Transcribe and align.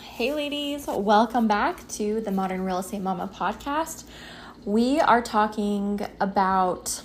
Hey, 0.00 0.32
ladies, 0.32 0.86
welcome 0.86 1.46
back 1.46 1.86
to 1.88 2.22
the 2.22 2.30
Modern 2.30 2.64
Real 2.64 2.78
Estate 2.78 3.02
Mama 3.02 3.28
podcast. 3.28 4.04
We 4.64 4.98
are 4.98 5.20
talking 5.20 6.00
about 6.22 7.02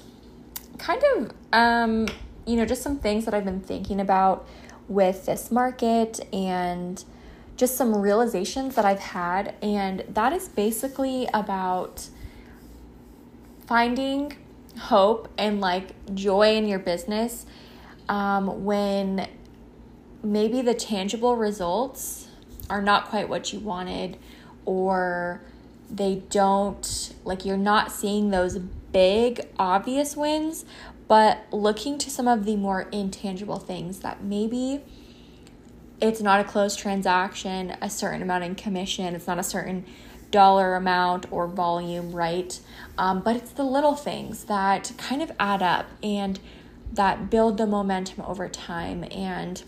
kind 0.77 1.03
of, 1.17 1.33
um, 1.51 2.07
you 2.47 2.55
know, 2.55 2.65
just 2.65 2.81
some 2.81 2.97
things 2.97 3.25
that 3.25 3.33
I've 3.33 3.43
been 3.43 3.59
thinking 3.59 3.99
about 3.99 4.47
with 4.87 5.25
this 5.25 5.51
market 5.51 6.21
and 6.31 7.03
just 7.57 7.75
some 7.75 7.97
realizations 7.97 8.75
that 8.75 8.85
I've 8.85 8.99
had. 9.01 9.55
And 9.61 10.05
that 10.07 10.31
is 10.31 10.47
basically 10.47 11.27
about 11.33 12.07
finding 13.67 14.37
hope 14.77 15.27
and 15.37 15.59
like 15.59 16.15
joy 16.15 16.55
in 16.55 16.65
your 16.65 16.79
business 16.79 17.45
um, 18.07 18.63
when 18.63 19.27
maybe 20.23 20.61
the 20.61 20.73
tangible 20.73 21.35
results 21.35 22.28
are 22.69 22.81
not 22.81 23.09
quite 23.09 23.27
what 23.27 23.51
you 23.53 23.59
wanted 23.59 24.17
or 24.65 25.41
they 25.89 26.21
don't 26.29 27.13
like 27.23 27.45
you're 27.45 27.57
not 27.57 27.91
seeing 27.91 28.29
those 28.29 28.57
big 28.57 29.47
obvious 29.57 30.15
wins 30.15 30.65
but 31.07 31.45
looking 31.51 31.97
to 31.97 32.09
some 32.09 32.27
of 32.27 32.45
the 32.45 32.55
more 32.55 32.81
intangible 32.91 33.57
things 33.57 33.99
that 33.99 34.23
maybe 34.23 34.81
it's 35.99 36.21
not 36.21 36.39
a 36.39 36.43
closed 36.43 36.77
transaction 36.77 37.75
a 37.81 37.89
certain 37.89 38.21
amount 38.21 38.43
in 38.43 38.55
commission 38.55 39.15
it's 39.15 39.27
not 39.27 39.39
a 39.39 39.43
certain 39.43 39.85
dollar 40.31 40.75
amount 40.75 41.25
or 41.31 41.47
volume 41.47 42.11
right? 42.11 42.59
Um, 42.97 43.21
but 43.21 43.35
it's 43.35 43.51
the 43.51 43.63
little 43.63 43.95
things 43.95 44.45
that 44.45 44.91
kind 44.97 45.21
of 45.21 45.31
add 45.39 45.61
up 45.61 45.87
and 46.03 46.39
that 46.91 47.29
build 47.29 47.57
the 47.57 47.67
momentum 47.67 48.23
over 48.25 48.47
time 48.49 49.05
and 49.11 49.63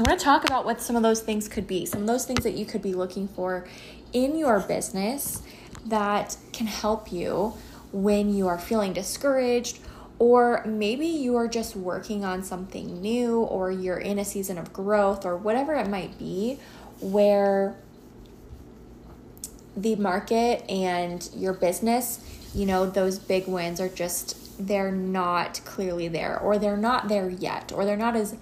I 0.00 0.02
want 0.02 0.18
to 0.18 0.24
talk 0.24 0.46
about 0.46 0.64
what 0.64 0.80
some 0.80 0.96
of 0.96 1.02
those 1.02 1.20
things 1.20 1.46
could 1.46 1.66
be, 1.66 1.84
some 1.84 2.00
of 2.00 2.06
those 2.06 2.24
things 2.24 2.42
that 2.44 2.54
you 2.54 2.64
could 2.64 2.80
be 2.80 2.94
looking 2.94 3.28
for 3.28 3.68
in 4.14 4.34
your 4.34 4.58
business 4.58 5.42
that 5.84 6.38
can 6.54 6.66
help 6.66 7.12
you 7.12 7.52
when 7.92 8.34
you 8.34 8.48
are 8.48 8.58
feeling 8.58 8.94
discouraged, 8.94 9.78
or 10.18 10.64
maybe 10.64 11.06
you 11.06 11.36
are 11.36 11.46
just 11.46 11.76
working 11.76 12.24
on 12.24 12.42
something 12.42 13.02
new, 13.02 13.40
or 13.40 13.70
you're 13.70 13.98
in 13.98 14.18
a 14.18 14.24
season 14.24 14.56
of 14.56 14.72
growth, 14.72 15.26
or 15.26 15.36
whatever 15.36 15.74
it 15.74 15.86
might 15.86 16.18
be, 16.18 16.58
where 17.00 17.76
the 19.76 19.96
market 19.96 20.64
and 20.70 21.28
your 21.36 21.52
business, 21.52 22.24
you 22.54 22.64
know, 22.64 22.88
those 22.88 23.18
big 23.18 23.46
wins 23.46 23.82
are 23.82 23.90
just, 23.90 24.66
they're 24.66 24.92
not 24.92 25.60
clearly 25.66 26.08
there, 26.08 26.38
or 26.38 26.56
they're 26.56 26.78
not 26.78 27.08
there 27.08 27.28
yet, 27.28 27.70
or 27.70 27.84
they're 27.84 27.98
not 27.98 28.16
as 28.16 28.34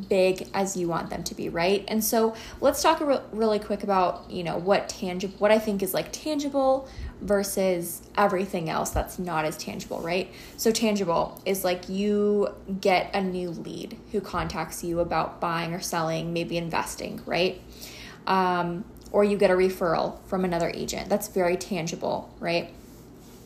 big 0.00 0.48
as 0.54 0.76
you 0.76 0.88
want 0.88 1.10
them 1.10 1.22
to 1.24 1.34
be, 1.34 1.48
right? 1.48 1.84
And 1.88 2.02
so 2.02 2.34
let's 2.60 2.82
talk 2.82 3.00
re- 3.00 3.20
really 3.32 3.58
quick 3.58 3.82
about, 3.82 4.30
you 4.30 4.42
know, 4.42 4.56
what 4.56 4.88
tangible 4.88 5.34
what 5.38 5.50
I 5.50 5.58
think 5.58 5.82
is 5.82 5.94
like 5.94 6.12
tangible 6.12 6.88
versus 7.20 8.02
everything 8.16 8.70
else 8.70 8.90
that's 8.90 9.18
not 9.18 9.44
as 9.44 9.56
tangible, 9.56 10.00
right? 10.00 10.32
So 10.56 10.70
tangible 10.70 11.40
is 11.44 11.64
like 11.64 11.88
you 11.88 12.48
get 12.80 13.14
a 13.14 13.20
new 13.20 13.50
lead 13.50 13.98
who 14.12 14.20
contacts 14.20 14.82
you 14.82 15.00
about 15.00 15.40
buying 15.40 15.74
or 15.74 15.80
selling, 15.80 16.32
maybe 16.32 16.56
investing, 16.56 17.20
right? 17.26 17.60
Um, 18.26 18.84
or 19.12 19.24
you 19.24 19.36
get 19.36 19.50
a 19.50 19.54
referral 19.54 20.18
from 20.26 20.44
another 20.44 20.70
agent. 20.74 21.08
That's 21.08 21.28
very 21.28 21.56
tangible, 21.56 22.32
right? 22.38 22.72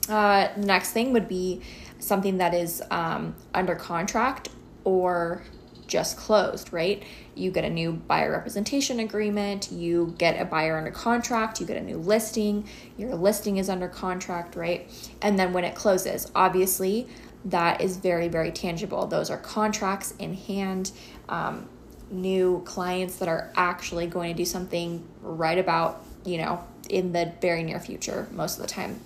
Uh, 0.08 0.48
next 0.56 0.92
thing 0.92 1.12
would 1.12 1.28
be 1.28 1.62
something 1.98 2.38
that 2.38 2.54
is 2.54 2.82
um, 2.90 3.34
under 3.54 3.74
contract 3.74 4.48
or 4.84 5.42
just 5.86 6.16
closed, 6.16 6.72
right? 6.72 7.02
You 7.34 7.50
get 7.50 7.64
a 7.64 7.70
new 7.70 7.92
buyer 7.92 8.32
representation 8.32 9.00
agreement, 9.00 9.70
you 9.72 10.14
get 10.18 10.40
a 10.40 10.44
buyer 10.44 10.76
under 10.76 10.90
contract, 10.90 11.60
you 11.60 11.66
get 11.66 11.76
a 11.76 11.82
new 11.82 11.98
listing, 11.98 12.68
your 12.96 13.14
listing 13.14 13.56
is 13.56 13.68
under 13.68 13.88
contract, 13.88 14.56
right? 14.56 14.90
And 15.22 15.38
then 15.38 15.52
when 15.52 15.64
it 15.64 15.74
closes, 15.74 16.30
obviously, 16.34 17.08
that 17.46 17.80
is 17.80 17.96
very, 17.96 18.28
very 18.28 18.50
tangible. 18.50 19.06
Those 19.06 19.30
are 19.30 19.38
contracts 19.38 20.14
in 20.18 20.34
hand, 20.34 20.92
um, 21.28 21.68
new 22.10 22.62
clients 22.64 23.16
that 23.16 23.28
are 23.28 23.52
actually 23.56 24.06
going 24.06 24.32
to 24.32 24.36
do 24.36 24.44
something 24.44 25.06
right 25.22 25.58
about, 25.58 26.04
you 26.24 26.38
know, 26.38 26.64
in 26.88 27.12
the 27.12 27.32
very 27.40 27.62
near 27.62 27.80
future, 27.80 28.28
most 28.32 28.56
of 28.58 28.62
the 28.62 28.68
time. 28.68 29.00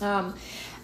Um, 0.00 0.34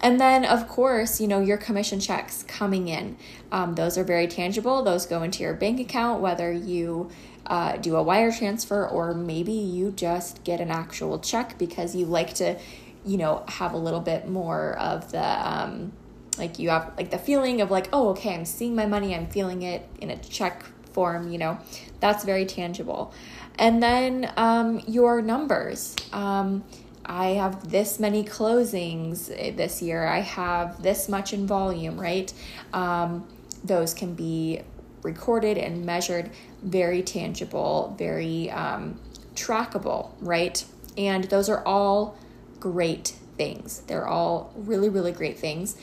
and 0.01 0.21
then, 0.21 0.45
of 0.45 0.69
course, 0.69 1.21
you 1.21 1.29
know, 1.29 1.41
your 1.41 1.57
commission 1.57 2.01
checks 2.01 2.43
coming 2.45 2.89
in. 2.89 3.17
Um, 3.51 3.75
those 3.75 3.97
are 3.97 4.05
very 4.05 4.27
tangible. 4.27 4.83
Those 4.83 5.07
go 5.07 5.23
into 5.23 5.43
your 5.43 5.55
bank 5.55 5.81
account, 5.81 6.21
whether 6.21 6.53
you 6.53 7.11
uh, 7.47 7.77
do 7.77 7.97
a 7.97 8.03
wire 8.03 8.33
transfer 8.33 8.87
or 8.87 9.15
maybe 9.15 9.53
you 9.53 9.93
just 9.93 10.45
get 10.45 10.61
an 10.61 10.71
actual 10.71 11.19
check 11.19 11.59
because 11.59 11.95
you 11.95 12.05
like 12.05 12.35
to, 12.35 12.59
you 13.05 13.17
know, 13.17 13.45
have 13.49 13.73
a 13.73 13.79
little 13.79 14.01
bit 14.01 14.29
more 14.29 14.77
of 14.79 15.11
the, 15.13 15.23
um, 15.23 15.93
like, 16.39 16.59
you 16.59 16.71
have 16.71 16.93
like 16.97 17.11
the 17.11 17.19
feeling 17.19 17.61
of 17.61 17.71
like, 17.71 17.89
oh, 17.93 18.11
okay, 18.11 18.35
I'm 18.35 18.45
seeing 18.45 18.75
my 18.75 18.87
money, 18.87 19.15
I'm 19.15 19.29
feeling 19.29 19.63
it 19.63 19.89
in 20.01 20.11
a 20.11 20.17
check 20.19 20.65
form, 20.93 21.31
you 21.31 21.39
know, 21.39 21.59
that's 22.01 22.25
very 22.25 22.45
tangible. 22.45 23.15
And 23.59 23.83
then 23.83 24.31
um, 24.37 24.83
your 24.87 25.23
numbers. 25.23 25.97
Um, 26.13 26.65
I 27.07 27.29
have 27.29 27.71
this 27.71 28.01
many 28.01 28.25
closings 28.25 29.29
this 29.57 29.81
year. 29.81 30.07
I 30.07 30.21
have 30.21 30.83
this 30.83 31.09
much 31.09 31.33
in 31.33 31.47
volume, 31.47 31.99
right? 32.01 32.33
Um, 32.73 33.27
those 33.65 33.95
can 33.95 34.15
be 34.15 34.61
recorded 35.03 35.57
and 35.57 35.87
measured, 35.87 36.31
very 36.63 37.03
tangible, 37.03 37.95
very 37.97 38.51
um, 38.51 38.99
trackable, 39.35 40.11
right? 40.21 40.65
And 40.99 41.25
those 41.25 41.49
are 41.49 41.63
all 41.65 42.17
great 42.59 43.15
things. 43.37 43.81
They're 43.83 44.09
all 44.09 44.53
really, 44.57 44.89
really 44.89 45.13
great 45.13 45.39
things. 45.39 45.77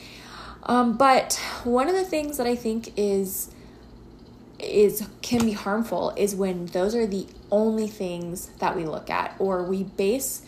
Um, 0.63 0.97
but 0.97 1.39
one 1.63 1.87
of 1.87 1.95
the 1.95 2.05
things 2.05 2.37
that 2.37 2.47
I 2.47 2.55
think 2.55 2.93
is 2.97 3.49
is 4.59 5.09
can 5.21 5.45
be 5.45 5.51
harmful 5.51 6.13
is 6.15 6.33
when 6.35 6.67
those 6.67 6.95
are 6.95 7.05
the 7.05 7.27
only 7.51 7.87
things 7.87 8.47
that 8.59 8.75
we 8.75 8.85
look 8.85 9.09
at 9.09 9.35
or 9.37 9.61
we 9.63 9.83
base 9.83 10.43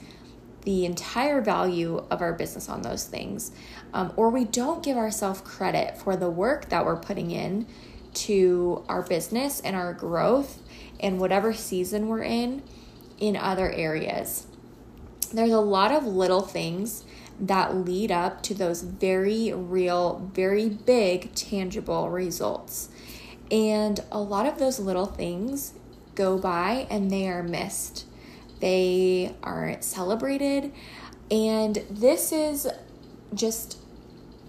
the 0.66 0.86
entire 0.86 1.42
value 1.42 2.03
of 2.09 2.22
our 2.22 2.34
business 2.34 2.68
on 2.68 2.81
those 2.81 3.06
things, 3.06 3.52
um, 3.94 4.12
or 4.16 4.30
we 4.30 4.44
don't 4.44 4.84
give 4.84 4.98
ourselves 4.98 5.40
credit 5.42 5.98
for 5.98 6.18
the 6.18 6.30
work 6.30 6.70
that 6.70 6.86
we're 6.86 6.98
putting 6.98 7.31
in 7.31 7.66
to 8.14 8.84
our 8.90 9.03
business 9.03 9.59
and 9.62 9.76
our 9.76 9.94
growth 9.94 10.62
and 11.00 11.20
whatever 11.20 11.53
season 11.53 12.08
we're 12.08 12.24
in 12.24 12.64
in 13.20 13.36
other 13.36 13.72
areas. 13.72 14.48
There's 15.31 15.52
a 15.52 15.59
lot 15.59 15.92
of 15.92 16.06
little 16.06 16.42
things 16.42 17.03
that 17.40 17.76
lead 17.76 18.12
up 18.12 18.42
to 18.44 18.53
those 18.53 18.82
very 18.82 19.52
real, 19.53 20.30
very 20.34 20.70
big, 20.70 21.34
tangible 21.36 22.09
results. 22.09 22.90
And 23.52 24.00
a 24.12 24.20
lot 24.20 24.46
of 24.46 24.58
those 24.58 24.80
little 24.80 25.06
things 25.06 25.74
go 26.16 26.38
by 26.38 26.88
and 26.90 27.12
they 27.12 27.28
are 27.28 27.44
missed 27.44 28.06
they 28.59 29.35
aren't 29.43 29.83
celebrated. 29.83 30.71
And 31.31 31.83
this 31.89 32.31
is 32.31 32.67
just 33.33 33.79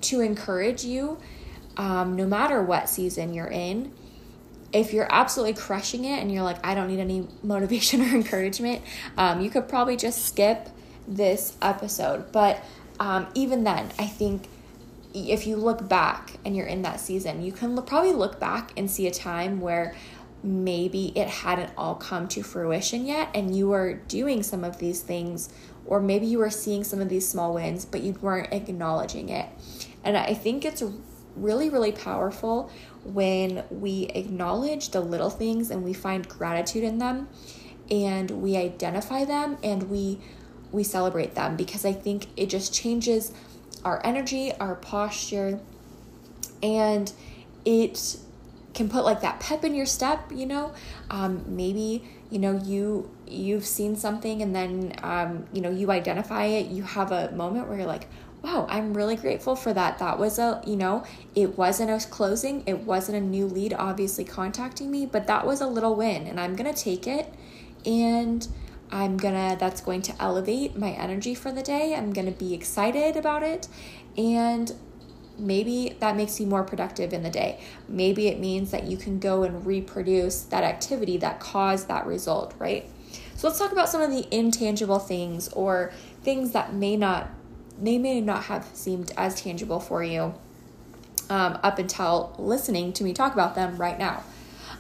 to 0.03 0.21
encourage 0.21 0.85
you, 0.85 1.19
um, 1.77 2.17
no 2.17 2.27
matter 2.27 2.63
what 2.63 2.89
season 2.89 3.35
you're 3.35 3.47
in. 3.47 3.93
If 4.73 4.93
you're 4.93 5.09
absolutely 5.11 5.55
crushing 5.55 6.05
it 6.05 6.21
and 6.21 6.31
you're 6.31 6.43
like, 6.43 6.65
I 6.67 6.75
don't 6.75 6.89
need 6.89 7.01
any 7.01 7.29
motivation 7.43 8.03
or 8.03 8.15
encouragement, 8.15 8.83
um, 9.17 9.41
you 9.41 9.51
could 9.51 9.69
probably 9.69 9.97
just 9.97 10.27
skip 10.27 10.69
this 11.09 11.57
episode. 11.63 12.33
But 12.33 12.63
um, 13.01 13.29
even 13.35 13.65
then, 13.65 13.91
I 13.99 14.07
think 14.07 14.49
if 15.15 15.47
you 15.47 15.57
look 15.57 15.89
back 15.89 16.33
and 16.45 16.55
you're 16.55 16.67
in 16.67 16.83
that 16.83 17.01
season, 17.01 17.43
you 17.43 17.53
can 17.53 17.75
look, 17.75 17.87
probably 17.87 18.13
look 18.13 18.39
back 18.39 18.73
and 18.77 18.91
see 18.91 19.07
a 19.07 19.11
time 19.11 19.61
where 19.61 19.95
maybe 20.47 21.13
it 21.17 21.27
hadn't 21.27 21.71
all 21.77 21.97
come 21.97 22.29
to 22.29 22.43
fruition 22.43 23.05
yet 23.05 23.29
and 23.35 23.57
you 23.57 23.69
were 23.69 23.95
doing 23.95 24.43
some 24.43 24.63
of 24.63 24.79
these 24.79 25.03
things 25.03 25.49
or 25.85 26.01
maybe 26.01 26.27
you 26.27 26.39
were 26.39 26.51
seeing 26.51 26.85
some 26.85 27.01
of 27.01 27.09
these 27.09 27.29
small 27.29 27.55
wins 27.55 27.85
but 27.85 28.01
you 28.01 28.13
weren't 28.21 28.53
acknowledging 28.53 29.29
it. 29.29 29.49
And 30.05 30.17
i 30.17 30.35
think 30.35 30.65
it's 30.65 30.83
really 31.35 31.69
really 31.69 31.93
powerful 31.93 32.71
when 33.05 33.65
we 33.71 34.05
acknowledge 34.15 34.91
the 34.91 35.01
little 35.01 35.31
things 35.31 35.71
and 35.71 35.85
we 35.85 35.93
find 35.93 36.29
gratitude 36.29 36.85
in 36.85 36.99
them 36.99 37.29
and 37.91 38.31
we 38.31 38.57
identify 38.57 39.25
them 39.25 39.59
and 39.63 39.91
we 39.91 40.19
we 40.73 40.83
celebrate 40.83 41.35
them 41.35 41.57
because 41.57 41.85
i 41.85 41.93
think 41.93 42.27
it 42.37 42.47
just 42.49 42.73
changes 42.73 43.33
our 43.85 44.01
energy 44.05 44.53
our 44.61 44.77
posture 44.77 45.61
and 46.63 47.13
it 47.65 48.17
can 48.77 48.89
put 48.89 49.05
like 49.05 49.21
that 49.21 49.41
pep 49.41 49.65
in 49.65 49.75
your 49.75 49.87
step 49.87 50.31
you 50.33 50.47
know 50.47 50.73
um, 51.11 51.45
maybe 51.49 52.05
you 52.31 52.39
know 52.39 52.61
you 52.65 53.11
you've 53.27 53.65
seen 53.65 53.97
something 53.97 54.43
and 54.43 54.55
then 54.55 54.93
um, 55.03 55.47
you 55.53 55.61
know 55.61 55.71
you 55.71 55.91
identify 55.91 56.45
it 56.45 56.67
you 56.67 56.83
have 56.83 57.11
a 57.11 57.33
moment 57.33 57.67
where 57.69 57.79
you're 57.79 57.87
like 57.87 58.07
wow 58.43 58.67
i'm 58.69 58.95
really 58.95 59.17
grateful 59.17 59.57
for 59.57 59.73
that 59.73 59.99
that 59.99 60.19
was 60.19 60.39
a 60.39 60.63
you 60.67 60.77
know 60.77 61.03
it 61.35 61.57
wasn't 61.57 61.91
a 61.91 62.09
closing 62.09 62.63
it 62.67 62.79
wasn't 62.81 63.17
a 63.17 63.21
new 63.21 63.47
lead 63.47 63.73
obviously 63.73 64.25
contacting 64.25 64.91
me 64.91 65.07
but 65.07 65.27
that 65.27 65.47
was 65.47 65.61
a 65.61 65.67
little 65.67 65.97
win 65.97 66.27
and 66.27 66.39
i'm 66.39 66.55
gonna 66.55 66.75
take 66.75 67.07
it 67.07 67.33
and 67.85 68.47
I'm 68.91 69.17
gonna, 69.17 69.57
that's 69.59 69.81
going 69.81 70.03
to 70.03 70.23
elevate 70.23 70.77
my 70.77 70.91
energy 70.91 71.35
for 71.35 71.51
the 71.51 71.63
day. 71.63 71.95
I'm 71.95 72.13
gonna 72.13 72.31
be 72.31 72.55
excited 72.55 73.17
about 73.17 73.43
it. 73.43 73.69
And 74.17 74.73
maybe 75.39 75.97
that 76.01 76.17
makes 76.17 76.41
you 76.41 76.47
more 76.47 76.65
productive 76.65 77.13
in 77.13 77.23
the 77.23 77.31
day. 77.31 77.61
Maybe 77.89 78.29
it 78.29 78.39
means 78.39 78.71
that 78.71 78.85
you 78.85 78.97
can 78.97 79.19
go 79.19 79.43
and 79.43 79.67
reproduce 79.67 80.43
that 80.43 80.65
activity 80.65 81.17
that 81.19 81.41
caused 81.41 81.89
that 81.89 82.07
result, 82.07 82.55
right? 82.59 82.89
So 83.37 83.49
let's 83.49 83.59
talk 83.59 83.73
about 83.73 83.89
some 83.89 84.01
of 84.01 84.11
the 84.11 84.27
intangible 84.35 84.99
things 84.99 85.49
or 85.49 85.93
things 86.23 86.53
that 86.53 86.75
may 86.75 86.97
not 86.97 87.29
they 87.79 87.99
may 87.99 88.23
not 88.23 88.45
have 88.45 88.67
seemed 88.73 89.13
as 89.19 89.39
tangible 89.43 89.81
for 89.81 90.03
you 90.03 90.35
um, 91.29 91.59
up 91.63 91.79
until 91.79 92.35
listening 92.39 92.93
to 92.95 93.05
me 93.05 93.13
talk 93.13 93.35
about 93.35 93.55
them 93.55 93.77
right 93.77 93.99
now. 93.99 94.23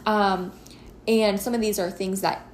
Um, 0.06 0.52
and 1.06 1.38
some 1.38 1.54
of 1.54 1.60
these 1.60 1.78
are 1.78 1.90
things 1.90 2.20
that 2.22 2.46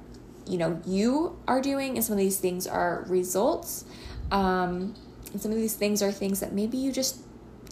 you 0.45 0.57
know 0.57 0.81
you 0.85 1.39
are 1.47 1.61
doing, 1.61 1.95
and 1.95 2.03
some 2.03 2.13
of 2.13 2.19
these 2.19 2.39
things 2.39 2.67
are 2.67 3.05
results. 3.07 3.85
Um, 4.31 4.95
and 5.31 5.41
some 5.41 5.51
of 5.51 5.57
these 5.57 5.75
things 5.75 6.01
are 6.01 6.11
things 6.11 6.39
that 6.41 6.53
maybe 6.53 6.77
you 6.77 6.91
just 6.91 7.21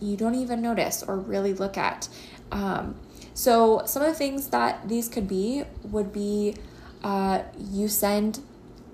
you 0.02 0.18
don't 0.18 0.36
even 0.36 0.62
notice 0.62 1.04
or 1.04 1.18
really 1.18 1.54
look 1.54 1.78
at. 1.78 2.10
Um, 2.52 2.96
so 3.34 3.84
some 3.86 4.02
of 4.02 4.10
the 4.10 4.16
things 4.16 4.48
that 4.48 4.88
these 4.88 5.08
could 5.08 5.28
be 5.28 5.64
would 5.84 6.12
be 6.12 6.56
uh, 7.04 7.44
you 7.58 7.88
send 7.88 8.42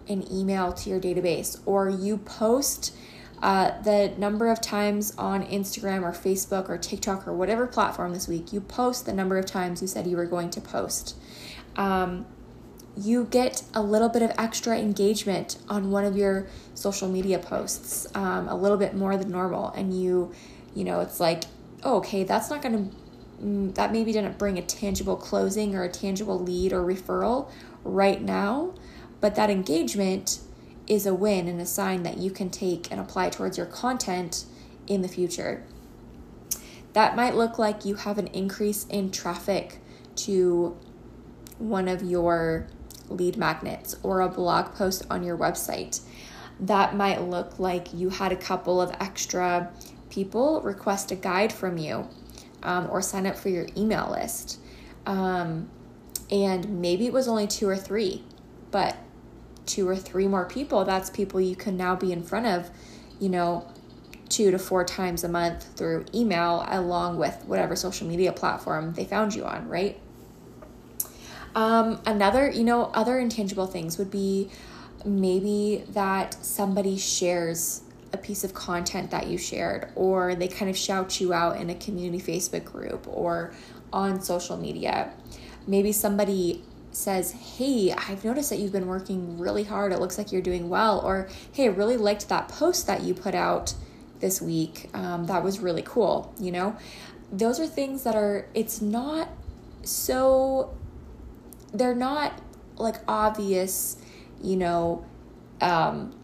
an 0.08 0.32
email 0.32 0.72
to 0.72 0.90
your 0.90 1.00
database 1.00 1.60
or 1.66 1.90
you 1.90 2.18
post 2.18 2.96
uh, 3.42 3.80
the 3.82 4.14
number 4.18 4.48
of 4.48 4.60
times 4.62 5.14
on 5.18 5.46
Instagram 5.46 6.02
or 6.04 6.12
Facebook 6.12 6.70
or 6.70 6.78
TikTok 6.78 7.28
or 7.28 7.34
whatever 7.34 7.68
platform 7.68 8.14
this 8.14 8.28
week, 8.28 8.52
you 8.52 8.60
post 8.60 9.06
the 9.06 9.14
number 9.14 9.38
of 9.38 9.46
times 9.46 9.82
you 9.82 9.88
said 9.88 10.08
you 10.08 10.18
were 10.18 10.26
going 10.26 10.50
to 10.50 10.62
post. 10.62 11.16
Um, 11.76 12.26
you 13.00 13.26
get 13.26 13.62
a 13.76 13.82
little 13.82 14.10
bit 14.10 14.24
of 14.24 14.32
extra 14.40 14.78
engagement 14.78 15.58
on 15.70 15.92
one 15.92 16.04
of 16.04 16.18
your 16.18 16.48
social 16.74 17.08
media 17.08 17.38
posts, 17.38 18.08
um, 18.16 18.48
a 18.48 18.56
little 18.56 18.78
bit 18.78 18.96
more 18.96 19.16
than 19.18 19.30
normal, 19.30 19.70
and 19.70 19.94
you, 19.94 20.32
you 20.78 20.84
know, 20.84 21.00
it's 21.00 21.20
like, 21.20 21.46
oh, 21.82 21.98
okay, 21.98 22.24
that's 22.24 22.52
not 22.52 22.62
going 22.62 22.92
to, 22.92 23.44
mm, 23.44 23.74
that 23.74 23.92
maybe 23.92 24.12
didn't 24.12 24.38
bring 24.38 24.60
a 24.60 24.62
tangible 24.62 25.16
closing 25.16 25.74
or 25.74 25.84
a 25.84 25.90
tangible 25.90 26.38
lead 26.40 26.72
or 26.72 26.82
referral 26.84 27.50
right 27.84 28.22
now, 28.22 28.76
but 29.20 29.34
that 29.34 29.50
engagement 29.50 30.40
is 30.86 31.08
a 31.08 31.16
win 31.16 31.48
and 31.48 31.60
a 31.60 31.66
sign 31.66 32.04
that 32.04 32.18
you 32.18 32.30
can 32.30 32.52
take 32.52 32.92
and 32.92 33.00
apply 33.00 33.30
towards 33.30 33.58
your 33.58 33.66
content 33.66 34.46
in 34.86 35.02
the 35.02 35.08
future. 35.08 35.64
That 36.94 37.16
might 37.16 37.34
look 37.34 37.58
like 37.58 37.84
you 37.84 37.96
have 37.96 38.20
an 38.20 38.28
increase 38.28 38.86
in 38.86 39.10
traffic 39.10 39.80
to 40.18 40.78
one 41.58 41.88
of 41.88 42.04
your 42.04 42.68
lead 43.10 43.36
magnets 43.36 43.96
or 44.04 44.22
a 44.22 44.30
blog 44.30 44.76
post 44.76 45.08
on 45.10 45.24
your 45.24 45.38
website. 45.38 46.02
That 46.60 46.96
might 46.96 47.24
look 47.24 47.58
like 47.58 47.96
you 47.96 48.10
had 48.10 48.32
a 48.32 48.36
couple 48.36 48.80
of 48.80 48.96
extra 49.00 49.72
people 50.10 50.62
request 50.62 51.12
a 51.12 51.16
guide 51.16 51.52
from 51.52 51.78
you 51.78 52.08
um, 52.64 52.88
or 52.90 53.02
sign 53.02 53.26
up 53.26 53.36
for 53.36 53.50
your 53.50 53.68
email 53.76 54.10
list. 54.12 54.60
Um, 55.06 55.70
and 56.30 56.82
maybe 56.82 57.06
it 57.06 57.14
was 57.14 57.28
only 57.28 57.48
two 57.48 57.68
or 57.68 57.78
three, 57.78 58.24
but 58.72 58.98
two 59.66 59.88
or 59.88 59.96
three 59.96 60.28
more 60.28 60.46
people, 60.46 60.84
that's 60.86 61.10
people 61.10 61.40
you 61.40 61.56
can 61.56 61.78
now 61.78 61.96
be 61.96 62.12
in 62.12 62.24
front 62.24 62.46
of, 62.46 62.70
you 63.20 63.30
know, 63.30 63.70
two 64.30 64.52
to 64.52 64.60
four 64.60 64.84
times 64.84 65.24
a 65.24 65.30
month 65.30 65.64
through 65.78 66.06
email, 66.14 66.66
along 66.68 67.18
with 67.18 67.44
whatever 67.46 67.76
social 67.76 68.08
media 68.08 68.34
platform 68.34 68.94
they 68.94 69.06
found 69.06 69.34
you 69.34 69.46
on, 69.46 69.68
right? 69.70 70.00
Um, 71.56 72.02
another, 72.06 72.50
you 72.50 72.64
know, 72.64 72.92
other 72.94 73.18
intangible 73.18 73.68
things 73.68 73.98
would 73.98 74.12
be 74.12 74.50
maybe 75.06 75.86
that 75.90 76.34
somebody 76.46 76.98
shares 76.98 77.82
a 78.14 78.18
piece 78.18 78.44
of 78.44 78.54
content 78.54 79.12
that 79.12 79.28
you 79.28 79.38
shared, 79.38 79.92
or 79.96 80.36
they 80.36 80.48
kind 80.48 80.70
of 80.70 80.78
shout 80.78 81.20
you 81.20 81.34
out 81.34 81.58
in 81.58 81.70
a 81.70 81.76
community 81.76 82.22
Facebook 82.22 82.66
group 82.66 83.08
or 83.08 83.54
on 83.92 84.22
social 84.22 84.58
media. 84.58 85.12
Maybe 85.66 85.92
somebody 85.92 86.64
says, 86.92 87.32
Hey, 87.32 87.94
I've 87.94 88.26
noticed 88.26 88.50
that 88.50 88.60
you've 88.60 88.72
been 88.72 88.88
working 88.88 89.38
really 89.38 89.64
hard. 89.64 89.92
It 89.92 90.00
looks 90.00 90.18
like 90.18 90.32
you're 90.32 90.42
doing 90.42 90.70
well. 90.70 91.00
Or, 91.00 91.30
Hey, 91.52 91.66
I 91.66 91.68
really 91.68 91.98
liked 91.98 92.28
that 92.30 92.50
post 92.50 92.88
that 92.88 93.04
you 93.04 93.14
put 93.14 93.36
out 93.36 93.74
this 94.20 94.42
week. 94.42 94.90
Um, 94.94 95.28
that 95.28 95.44
was 95.44 95.60
really 95.60 95.84
cool. 95.84 96.34
You 96.40 96.52
know, 96.52 96.78
those 97.32 97.60
are 97.60 97.68
things 97.68 98.04
that 98.04 98.16
are, 98.16 98.48
it's 98.54 98.82
not 98.82 99.30
so, 99.84 100.76
they're 101.74 101.96
not 101.96 102.42
like 102.78 102.98
obvious, 103.08 103.98
you 104.42 104.56
know, 104.56 105.06
um, 105.62 106.17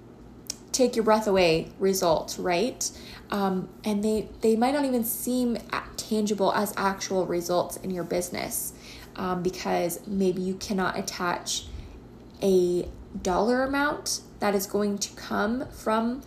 take 0.73 0.95
your 0.95 1.05
breath 1.05 1.27
away 1.27 1.69
results, 1.79 2.37
right? 2.37 2.89
Um, 3.31 3.69
and 3.85 4.03
they 4.03 4.27
they 4.41 4.55
might 4.55 4.73
not 4.73 4.85
even 4.85 5.03
seem 5.03 5.57
tangible 5.95 6.51
as 6.53 6.73
actual 6.75 7.25
results 7.25 7.77
in 7.77 7.91
your 7.91 8.03
business 8.03 8.73
um, 9.15 9.41
because 9.41 10.05
maybe 10.05 10.41
you 10.41 10.55
cannot 10.55 10.97
attach 10.97 11.65
a 12.41 12.87
dollar 13.21 13.63
amount 13.63 14.21
that 14.39 14.53
is 14.53 14.65
going 14.65 14.97
to 14.97 15.15
come 15.15 15.67
from 15.69 16.21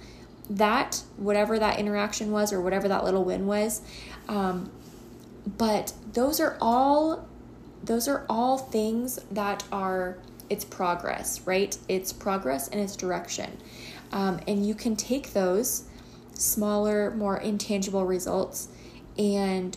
that, 0.48 1.02
whatever 1.16 1.58
that 1.58 1.78
interaction 1.78 2.30
was 2.30 2.52
or 2.52 2.60
whatever 2.60 2.88
that 2.88 3.04
little 3.04 3.24
win 3.24 3.46
was. 3.46 3.82
Um, 4.28 4.70
but 5.58 5.92
those 6.12 6.40
are 6.40 6.56
all 6.60 7.28
those 7.82 8.08
are 8.08 8.24
all 8.28 8.58
things 8.58 9.18
that 9.30 9.62
are 9.70 10.18
it's 10.48 10.64
progress, 10.64 11.40
right? 11.46 11.76
It's 11.88 12.12
progress 12.12 12.68
and 12.68 12.80
it's 12.80 12.96
direction. 12.96 13.58
Um, 14.12 14.40
and 14.46 14.66
you 14.66 14.74
can 14.74 14.96
take 14.96 15.32
those 15.32 15.84
smaller, 16.34 17.10
more 17.12 17.36
intangible 17.36 18.04
results 18.04 18.68
and 19.18 19.76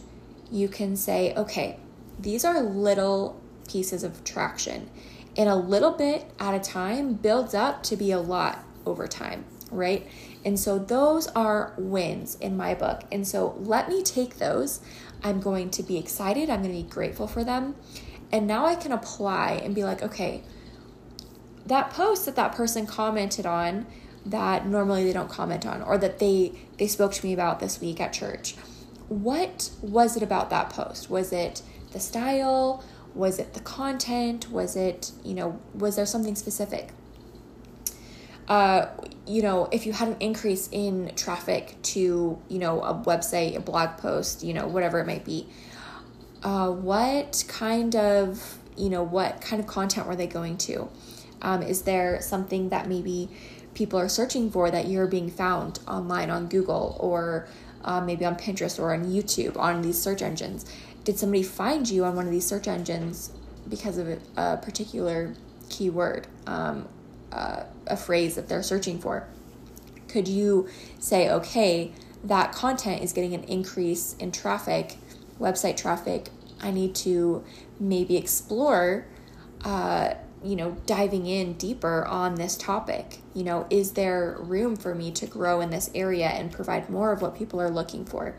you 0.51 0.67
can 0.67 0.95
say, 0.95 1.33
okay, 1.35 1.79
these 2.19 2.43
are 2.43 2.61
little 2.61 3.39
pieces 3.67 4.03
of 4.03 4.23
traction. 4.23 4.89
And 5.37 5.47
a 5.47 5.55
little 5.55 5.91
bit 5.91 6.29
at 6.39 6.53
a 6.53 6.59
time 6.59 7.13
builds 7.13 7.53
up 7.53 7.83
to 7.83 7.95
be 7.95 8.11
a 8.11 8.19
lot 8.19 8.63
over 8.85 9.07
time, 9.07 9.45
right? 9.71 10.07
And 10.43 10.59
so 10.59 10.79
those 10.79 11.27
are 11.27 11.73
wins 11.77 12.35
in 12.35 12.57
my 12.57 12.73
book. 12.73 13.03
And 13.11 13.27
so 13.27 13.55
let 13.59 13.87
me 13.87 14.03
take 14.03 14.37
those. 14.37 14.81
I'm 15.23 15.39
going 15.39 15.69
to 15.71 15.83
be 15.83 15.97
excited. 15.97 16.49
I'm 16.49 16.61
going 16.61 16.75
to 16.75 16.83
be 16.83 16.89
grateful 16.89 17.27
for 17.27 17.43
them. 17.43 17.75
And 18.31 18.47
now 18.47 18.65
I 18.65 18.75
can 18.75 18.91
apply 18.91 19.61
and 19.63 19.73
be 19.73 19.83
like, 19.83 20.01
okay, 20.03 20.43
that 21.65 21.91
post 21.91 22.25
that 22.25 22.35
that 22.35 22.53
person 22.53 22.85
commented 22.85 23.45
on 23.45 23.85
that 24.25 24.67
normally 24.67 25.03
they 25.03 25.13
don't 25.13 25.29
comment 25.29 25.65
on 25.65 25.81
or 25.81 25.97
that 25.97 26.19
they 26.19 26.53
they 26.77 26.87
spoke 26.87 27.13
to 27.13 27.25
me 27.25 27.33
about 27.33 27.59
this 27.59 27.79
week 27.81 27.99
at 27.99 28.13
church. 28.13 28.55
What 29.07 29.71
was 29.81 30.15
it 30.15 30.23
about 30.23 30.49
that 30.49 30.69
post? 30.69 31.09
Was 31.09 31.31
it 31.31 31.61
the 31.91 31.99
style? 31.99 32.83
Was 33.15 33.39
it 33.39 33.53
the 33.53 33.59
content? 33.59 34.51
Was 34.51 34.75
it, 34.75 35.11
you 35.23 35.33
know, 35.33 35.59
was 35.73 35.95
there 35.95 36.05
something 36.05 36.35
specific? 36.35 36.89
Uh, 38.47 38.87
you 39.27 39.41
know, 39.41 39.67
if 39.71 39.85
you 39.85 39.93
had 39.93 40.07
an 40.07 40.17
increase 40.19 40.69
in 40.71 41.11
traffic 41.15 41.75
to, 41.83 42.39
you 42.47 42.59
know, 42.59 42.81
a 42.81 42.93
website, 42.93 43.55
a 43.55 43.59
blog 43.59 43.97
post, 43.97 44.43
you 44.43 44.53
know, 44.53 44.67
whatever 44.67 44.99
it 44.99 45.07
might 45.07 45.23
be, 45.23 45.47
uh, 46.43 46.69
what 46.69 47.43
kind 47.47 47.95
of, 47.95 48.57
you 48.75 48.89
know, 48.89 49.03
what 49.03 49.41
kind 49.41 49.59
of 49.59 49.67
content 49.67 50.07
were 50.07 50.15
they 50.15 50.27
going 50.27 50.57
to? 50.57 50.89
Um, 51.41 51.61
is 51.61 51.83
there 51.83 52.21
something 52.21 52.69
that 52.69 52.87
maybe 52.87 53.29
people 53.73 53.99
are 53.99 54.09
searching 54.09 54.49
for 54.49 54.71
that 54.71 54.87
you're 54.87 55.07
being 55.07 55.29
found 55.29 55.79
online 55.87 56.29
on 56.29 56.47
Google 56.47 56.97
or 56.99 57.47
uh, 57.83 58.01
maybe 58.01 58.25
on 58.25 58.35
Pinterest 58.35 58.79
or 58.79 58.93
on 58.93 59.05
YouTube 59.05 59.57
on 59.57 59.81
these 59.81 60.01
search 60.01 60.21
engines? 60.21 60.65
did 61.09 61.17
somebody 61.17 61.41
find 61.41 61.89
you 61.89 62.05
on 62.05 62.15
one 62.15 62.25
of 62.25 62.31
these 62.31 62.45
search 62.45 62.67
engines 62.67 63.31
because 63.67 63.97
of 63.97 64.19
a, 64.37 64.57
particular 64.57 65.33
keyword, 65.69 66.27
um, 66.45 66.87
uh, 67.31 67.63
a 67.87 67.97
phrase 67.97 68.35
that 68.35 68.47
they're 68.47 68.61
searching 68.61 68.99
for? 68.99 69.27
Could 70.07 70.27
you 70.27 70.69
say, 70.99 71.29
okay, 71.29 71.93
that 72.23 72.51
content 72.51 73.03
is 73.03 73.13
getting 73.13 73.33
an 73.33 73.43
increase 73.45 74.15
in 74.19 74.31
traffic, 74.31 74.97
website 75.39 75.77
traffic? 75.77 76.29
I 76.61 76.69
need 76.69 76.93
to 76.95 77.43
maybe 77.79 78.15
explore, 78.15 79.05
uh, 79.63 80.13
you 80.43 80.55
know, 80.55 80.77
diving 80.85 81.25
in 81.25 81.53
deeper 81.53 82.05
on 82.05 82.35
this 82.35 82.55
topic. 82.55 83.19
You 83.33 83.43
know, 83.43 83.67
is 83.69 83.93
there 83.93 84.37
room 84.39 84.75
for 84.75 84.95
me 84.95 85.11
to 85.11 85.25
grow 85.25 85.61
in 85.61 85.69
this 85.69 85.89
area 85.93 86.27
and 86.27 86.51
provide 86.51 86.89
more 86.89 87.11
of 87.11 87.21
what 87.21 87.35
people 87.35 87.59
are 87.61 87.69
looking 87.69 88.05
for? 88.05 88.35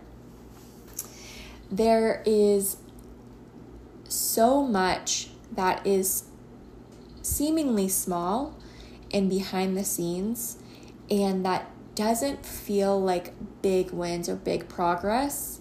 there 1.71 2.23
is 2.27 2.77
so 4.09 4.63
much 4.63 5.29
that 5.53 5.87
is 5.87 6.25
seemingly 7.23 7.89
small 7.89 8.57
and 9.13 9.31
behind 9.31 9.77
the 9.77 9.85
scenes 9.85 10.57
and 11.11 11.45
that 11.45 11.71
doesn't 11.95 12.45
feel 12.45 13.01
like 13.01 13.33
big 13.63 13.91
wins 13.91 14.29
or 14.29 14.37
big 14.37 14.69
progress. 14.69 15.61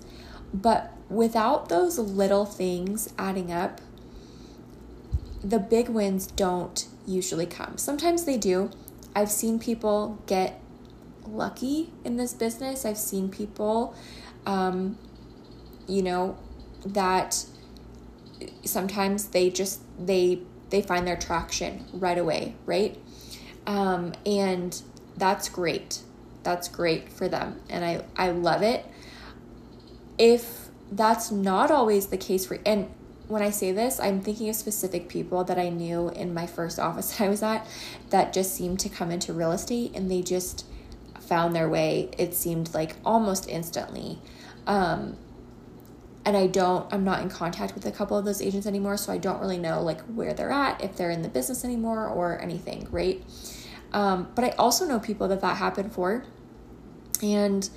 But 0.54 0.94
without 1.10 1.70
those 1.70 2.00
little 2.00 2.46
things 2.46 3.14
adding 3.18 3.52
up, 3.52 3.82
the 5.50 5.60
big 5.60 5.90
wins 5.90 6.28
don't 6.28 6.88
usually 7.08 7.48
come. 7.48 7.78
Sometimes 7.78 8.26
they 8.26 8.38
do. 8.38 8.70
I've 9.16 9.32
seen 9.32 9.58
people 9.58 10.22
get 10.28 10.62
lucky 11.28 11.92
in 12.04 12.18
this 12.18 12.34
business. 12.34 12.86
I've 12.86 12.98
seen 13.00 13.30
people, 13.30 13.96
um, 14.46 14.98
you 15.88 16.04
know, 16.04 16.38
that 16.86 17.46
sometimes 18.64 19.30
they 19.30 19.50
just 19.50 19.82
they 20.00 20.42
they 20.70 20.84
find 20.84 21.08
their 21.08 21.18
traction 21.18 21.86
right 21.94 22.18
away, 22.18 22.54
right? 22.68 22.96
Um, 23.66 24.14
and 24.28 24.80
that's 25.18 25.50
great. 25.50 26.02
That's 26.44 26.68
great 26.68 27.12
for 27.12 27.28
them, 27.28 27.60
and 27.70 27.84
I 27.84 28.04
I 28.16 28.30
love 28.30 28.62
it. 28.62 28.86
If 30.20 30.70
that's 30.92 31.32
not 31.32 31.72
always 31.72 32.08
the 32.08 32.18
case 32.18 32.46
for 32.46 32.60
and 32.66 32.90
when 33.30 33.44
I 33.44 33.52
say 33.52 33.72
this, 33.72 34.00
I'm 34.00 34.22
thinking 34.22 34.50
of 34.50 34.56
specific 34.56 35.08
people 35.08 35.44
that 35.44 35.60
I 35.60 35.70
knew 35.70 36.10
in 36.10 36.34
my 36.34 36.48
first 36.48 36.80
office 36.80 37.22
I 37.22 37.30
was 37.30 37.42
at 37.42 37.66
that 38.10 38.34
just 38.34 38.54
seemed 38.54 38.80
to 38.82 38.90
come 38.90 39.12
into 39.12 39.32
real 39.32 39.52
estate 39.52 39.92
and 39.96 40.12
they 40.12 40.22
just 40.22 40.66
found 41.20 41.56
their 41.56 41.70
way, 41.70 42.10
it 42.18 42.34
seemed 42.34 42.74
like 42.74 42.96
almost 43.06 43.48
instantly. 43.48 44.20
Um, 44.66 45.16
and 46.26 46.36
I 46.36 46.48
don't, 46.48 46.92
I'm 46.92 47.04
not 47.04 47.22
in 47.22 47.30
contact 47.30 47.76
with 47.76 47.86
a 47.86 47.92
couple 47.92 48.18
of 48.18 48.26
those 48.26 48.42
agents 48.42 48.66
anymore, 48.66 48.98
so 48.98 49.14
I 49.14 49.20
don't 49.20 49.40
really 49.40 49.60
know 49.60 49.82
like 49.84 50.02
where 50.02 50.34
they're 50.34 50.52
at, 50.52 50.84
if 50.84 50.98
they're 50.98 51.12
in 51.12 51.22
the 51.22 51.30
business 51.30 51.64
anymore 51.64 52.08
or 52.08 52.40
anything, 52.42 52.88
right? 52.90 53.24
Um, 53.94 54.28
but 54.34 54.44
I 54.44 54.50
also 54.52 54.86
know 54.86 55.00
people 55.00 55.28
that 55.28 55.42
that 55.42 55.58
happened 55.58 55.94
for. 55.94 56.26
And 57.22 57.70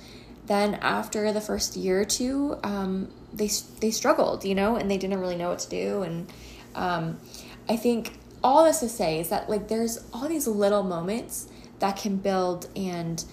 then 0.47 0.75
after 0.75 1.31
the 1.31 1.41
first 1.41 1.75
year 1.75 2.01
or 2.01 2.05
two, 2.05 2.57
um, 2.63 3.11
they 3.33 3.49
they 3.79 3.91
struggled, 3.91 4.45
you 4.45 4.55
know, 4.55 4.75
and 4.75 4.89
they 4.89 4.97
didn't 4.97 5.19
really 5.19 5.35
know 5.35 5.49
what 5.49 5.59
to 5.59 5.69
do. 5.69 6.03
And 6.03 6.31
um, 6.75 7.19
I 7.67 7.75
think 7.75 8.19
all 8.43 8.65
this 8.65 8.79
to 8.79 8.89
say 8.89 9.19
is 9.19 9.29
that 9.29 9.49
like 9.49 9.67
there's 9.67 10.03
all 10.13 10.27
these 10.27 10.47
little 10.47 10.83
moments 10.83 11.47
that 11.79 11.97
can 11.97 12.17
build 12.17 12.69
and 12.75 13.23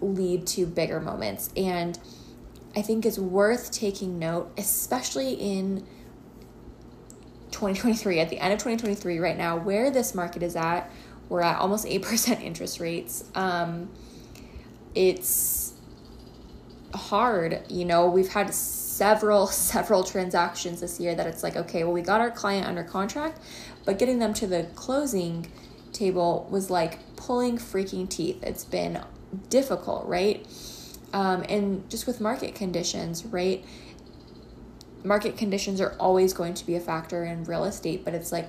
lead 0.00 0.46
to 0.48 0.66
bigger 0.66 1.00
moments. 1.00 1.50
And 1.56 1.98
I 2.76 2.82
think 2.82 3.06
it's 3.06 3.18
worth 3.18 3.70
taking 3.70 4.18
note, 4.18 4.52
especially 4.58 5.34
in 5.34 5.86
2023, 7.52 8.18
at 8.18 8.30
the 8.30 8.40
end 8.40 8.52
of 8.52 8.58
2023, 8.58 9.18
right 9.18 9.38
now, 9.38 9.56
where 9.56 9.90
this 9.90 10.14
market 10.14 10.42
is 10.42 10.56
at. 10.56 10.90
We're 11.28 11.42
at 11.42 11.58
almost 11.58 11.86
8% 11.86 12.40
interest 12.42 12.80
rates. 12.80 13.24
Um, 13.34 13.88
it's 14.94 15.72
hard. 16.94 17.62
You 17.68 17.84
know, 17.84 18.06
we've 18.06 18.28
had 18.28 18.52
several, 18.94 19.46
several 19.46 20.04
transactions 20.04 20.80
this 20.80 21.00
year 21.00 21.14
that 21.14 21.26
it's 21.26 21.42
like, 21.42 21.56
okay, 21.56 21.84
well, 21.84 21.92
we 21.92 22.02
got 22.02 22.20
our 22.20 22.30
client 22.30 22.66
under 22.66 22.84
contract, 22.84 23.40
but 23.84 23.98
getting 23.98 24.18
them 24.18 24.32
to 24.34 24.46
the 24.46 24.66
closing 24.74 25.50
table 25.92 26.46
was 26.50 26.70
like 26.70 26.98
pulling 27.16 27.58
freaking 27.58 28.08
teeth. 28.08 28.42
It's 28.42 28.64
been 28.64 29.02
difficult, 29.48 30.06
right? 30.06 30.46
Um, 31.12 31.44
and 31.48 31.88
just 31.90 32.06
with 32.06 32.20
market 32.20 32.54
conditions, 32.54 33.24
right? 33.24 33.64
Market 35.04 35.36
conditions 35.36 35.80
are 35.80 35.94
always 36.00 36.32
going 36.32 36.54
to 36.54 36.66
be 36.66 36.74
a 36.74 36.80
factor 36.80 37.24
in 37.24 37.44
real 37.44 37.64
estate, 37.64 38.04
but 38.04 38.14
it's 38.14 38.32
like, 38.32 38.48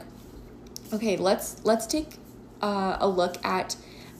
okay, 0.93 1.17
let's 1.17 1.63
let's 1.65 1.85
take 1.85 2.17
uh, 2.61 2.97
a 2.99 3.07
look 3.07 3.43
at 3.45 3.75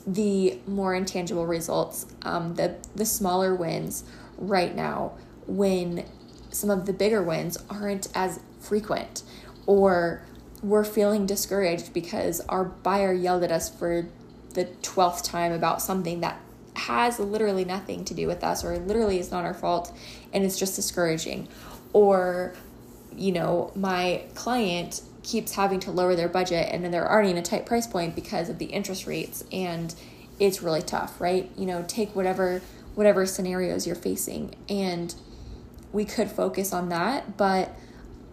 the 0.05 0.60
more 0.67 0.94
intangible 0.94 1.48
results, 1.48 2.05
um, 2.24 2.55
the 2.55 2.75
the 2.96 3.05
smaller 3.05 3.55
wins 3.55 4.03
right 4.38 4.75
now 4.75 5.13
when 5.48 6.06
some 6.52 6.70
of 6.70 6.86
the 6.86 6.94
bigger 6.94 7.22
wins 7.22 7.58
aren't 7.70 8.08
as 8.16 8.40
frequent 8.60 9.24
or 9.66 10.22
we're 10.64 10.84
feeling 10.84 11.25
discouraged 11.25 11.94
because 11.94 12.42
our 12.50 12.64
buyer 12.64 13.14
yelled 13.14 13.44
at 13.44 13.52
us 13.52 13.70
for 13.70 14.08
the 14.54 14.66
12th 14.82 15.24
time 15.24 15.52
about 15.52 15.82
something 15.82 16.22
that 16.22 16.40
has 16.75 17.20
literally 17.20 17.66
nothing 17.66 18.04
to 18.06 18.14
do 18.14 18.28
with 18.28 18.44
us 18.44 18.64
or 18.64 18.78
literally 18.78 19.20
is 19.20 19.32
not 19.32 19.46
our 19.46 19.54
fault 19.54 19.96
and 20.34 20.44
it's 20.44 20.58
just 20.58 20.75
discouraging. 20.75 21.48
Or 21.94 22.54
you 23.16 23.32
know 23.32 23.72
my 23.75 24.24
client 24.34 25.02
keeps 25.24 25.54
having 25.54 25.80
to 25.80 25.92
lower 25.92 26.16
their 26.16 26.28
budget 26.28 26.68
and 26.72 26.84
then 26.84 26.92
they're 26.92 27.10
already 27.10 27.32
in 27.32 27.38
a 27.38 27.42
tight 27.42 27.66
price 27.66 27.88
point 27.88 28.14
because 28.14 28.50
of 28.50 28.60
the 28.60 28.66
interest 28.66 29.08
rates 29.08 29.44
and 29.52 29.96
it's 30.40 30.62
really 30.62 30.82
tough 30.82 31.20
right? 31.22 31.50
You 31.58 31.66
know 31.66 31.84
take 31.88 32.16
whatever 32.16 32.62
whatever 32.96 33.25
scenarios 33.25 33.86
you're 33.86 33.96
facing 33.96 34.56
and 34.70 35.14
we 35.96 36.06
could 36.06 36.30
focus 36.30 36.74
on 36.74 36.90
that 36.90 37.38
but 37.38 37.74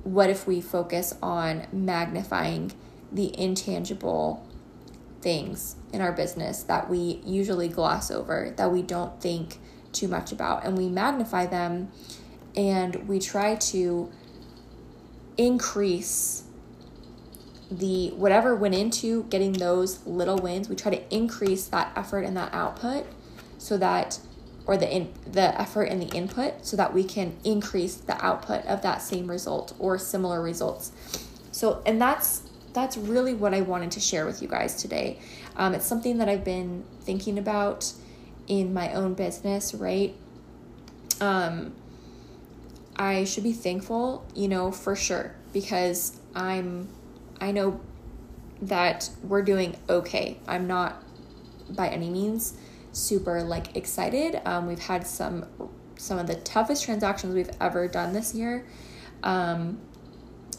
what 0.05 0.29
if 0.29 0.47
we 0.47 0.61
focus 0.61 1.15
on 1.23 1.67
magnifying 1.73 2.73
the 3.13 3.39
intangible 3.39 4.47
things 5.21 5.77
in 5.93 6.01
our 6.01 6.13
business 6.13 6.65
that 6.65 6.91
we 6.91 7.21
usually 7.25 7.69
gloss 7.69 8.11
over 8.11 8.53
that 8.57 8.71
we 8.73 8.83
don't 8.83 9.21
think 9.21 9.59
too 9.93 10.09
much 10.09 10.33
about 10.33 10.65
and 10.65 10.77
we 10.77 10.89
magnify 10.89 11.47
them 11.47 11.89
and 12.57 13.09
we 13.09 13.21
try 13.21 13.55
to 13.55 14.11
increase 15.39 16.45
the 17.71 18.11
whatever 18.11 18.55
went 18.55 18.75
into 18.75 19.25
getting 19.25 19.53
those 19.55 20.05
little 20.07 20.37
wins, 20.37 20.69
we 20.69 20.77
try 20.77 20.95
to 20.95 21.15
increase 21.15 21.67
that 21.69 21.93
effort 21.97 22.21
and 22.25 22.37
that 22.37 22.53
output 22.53 23.07
so 23.57 23.77
that 23.79 24.19
or 24.67 24.77
the 24.77 24.91
in 24.95 25.13
the 25.31 25.61
effort 25.61 25.85
and 25.85 26.01
the 26.01 26.15
input 26.15 26.65
so 26.65 26.77
that 26.77 26.95
we 26.95 27.05
can 27.05 27.37
increase 27.45 27.97
the 27.97 28.25
output 28.25 28.65
of 28.67 28.83
that 28.83 29.03
same 29.03 29.29
result 29.29 29.75
or 29.79 29.99
similar 29.99 30.41
results. 30.41 30.93
So 31.51 31.83
and 31.85 32.01
that's 32.01 32.43
that's 32.73 32.97
really 32.97 33.35
what 33.35 33.53
I 33.53 33.61
wanted 33.61 33.91
to 33.93 34.01
share 34.01 34.25
with 34.25 34.41
you 34.41 34.49
guys 34.49 34.77
today. 34.77 35.19
Um, 35.57 35.75
it's 35.75 35.87
something 35.87 36.19
that 36.19 36.29
I've 36.29 36.45
been 36.45 36.85
thinking 37.03 37.39
about 37.39 37.93
in 38.47 38.73
my 38.73 38.93
own 38.95 39.15
business, 39.15 39.75
right? 39.75 40.15
Um, 41.21 41.75
I 42.97 43.25
should 43.25 43.45
be 43.45 43.53
thankful, 43.53 44.27
you 44.35 44.49
know, 44.49 44.73
for 44.73 44.97
sure, 44.97 45.35
because 45.53 46.19
I'm 46.35 46.89
I 47.41 47.51
know 47.51 47.81
that 48.63 49.11
we're 49.25 49.43
doing 49.43 49.77
okay. 49.89 50.39
I'm 50.47 50.67
not 50.67 51.03
by 51.69 51.89
any 51.89 52.11
means 52.11 52.57
super 52.93 53.43
like 53.43 53.77
excited. 53.77 54.41
Um, 54.45 54.67
we've 54.67 54.79
had 54.79 55.07
some 55.07 55.47
some 55.97 56.19
of 56.19 56.27
the 56.27 56.35
toughest 56.37 56.85
transactions 56.85 57.35
we've 57.35 57.51
ever 57.61 57.87
done 57.89 58.13
this 58.13 58.35
year. 58.35 58.67
Um, 59.23 59.79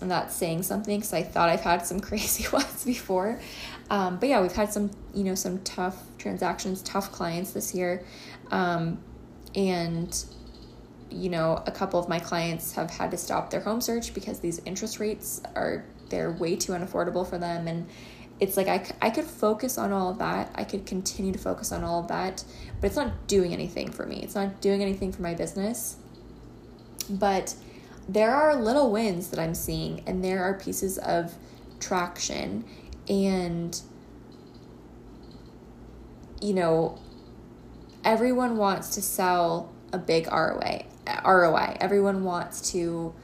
and 0.01 0.11
that's 0.11 0.35
saying 0.35 0.63
something 0.63 0.99
because 0.99 1.13
I 1.13 1.23
thought 1.23 1.49
I've 1.49 1.61
had 1.61 1.85
some 1.85 1.99
crazy 2.01 2.47
ones 2.51 2.85
before. 2.85 3.39
Um, 3.89 4.17
but 4.17 4.29
yeah, 4.29 4.41
we've 4.41 4.51
had 4.51 4.71
some, 4.71 4.91
you 5.13 5.23
know, 5.23 5.35
some 5.35 5.59
tough 5.63 6.01
transactions, 6.17 6.81
tough 6.81 7.11
clients 7.11 7.51
this 7.51 7.75
year. 7.75 8.05
Um, 8.51 8.99
and, 9.55 10.23
you 11.09 11.29
know, 11.29 11.61
a 11.65 11.71
couple 11.71 11.99
of 11.99 12.07
my 12.07 12.19
clients 12.19 12.73
have 12.73 12.89
had 12.89 13.11
to 13.11 13.17
stop 13.17 13.49
their 13.49 13.61
home 13.61 13.81
search 13.81 14.13
because 14.13 14.39
these 14.39 14.59
interest 14.65 14.99
rates 14.99 15.41
are 15.55 15.85
they're 16.09 16.31
way 16.31 16.55
too 16.55 16.73
unaffordable 16.73 17.27
for 17.27 17.37
them 17.37 17.67
and 17.67 17.87
it's 18.39 18.57
like 18.57 18.67
I, 18.67 18.85
I 19.01 19.09
could 19.09 19.25
focus 19.25 19.77
on 19.77 19.91
all 19.91 20.09
of 20.09 20.17
that. 20.19 20.51
I 20.55 20.63
could 20.63 20.85
continue 20.85 21.31
to 21.31 21.39
focus 21.39 21.71
on 21.71 21.83
all 21.83 21.99
of 21.99 22.07
that 22.07 22.43
but 22.83 22.87
it's 22.87 22.97
not 22.97 23.27
doing 23.27 23.53
anything 23.53 23.89
for 23.89 24.05
me. 24.05 24.19
It's 24.21 24.35
not 24.35 24.59
doing 24.59 24.81
anything 24.81 25.13
for 25.13 25.21
my 25.21 25.33
business. 25.33 25.95
But 27.09 27.55
there 28.09 28.35
are 28.35 28.57
little 28.57 28.91
wins 28.91 29.29
that 29.29 29.39
i'm 29.39 29.55
seeing 29.55 30.03
and 30.05 30.21
there 30.21 30.43
are 30.43 30.53
pieces 30.55 30.97
of 30.97 31.33
traction. 31.79 32.65
And 33.07 33.79
you 36.41 36.53
know 36.53 36.99
everyone 38.03 38.57
wants 38.57 38.89
to 38.95 39.01
sell 39.01 39.71
a 39.93 39.97
big 39.97 40.27
ROI 40.27 40.85
ROI 41.23 41.77
everyone 41.79 42.25
wants 42.25 42.69
to 42.73 43.15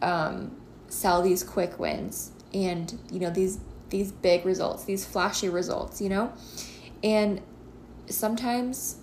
um, 0.00 0.56
sell 0.86 1.22
these 1.22 1.42
quick 1.42 1.76
wins. 1.80 2.30
And 2.54 2.96
you 3.10 3.18
know 3.18 3.30
these 3.30 3.58
these 3.90 4.12
big 4.12 4.44
results 4.44 4.84
these 4.84 5.04
flashy 5.04 5.48
results 5.48 6.00
you 6.00 6.08
know? 6.08 6.32
And 7.02 7.40
sometimes 8.08 8.96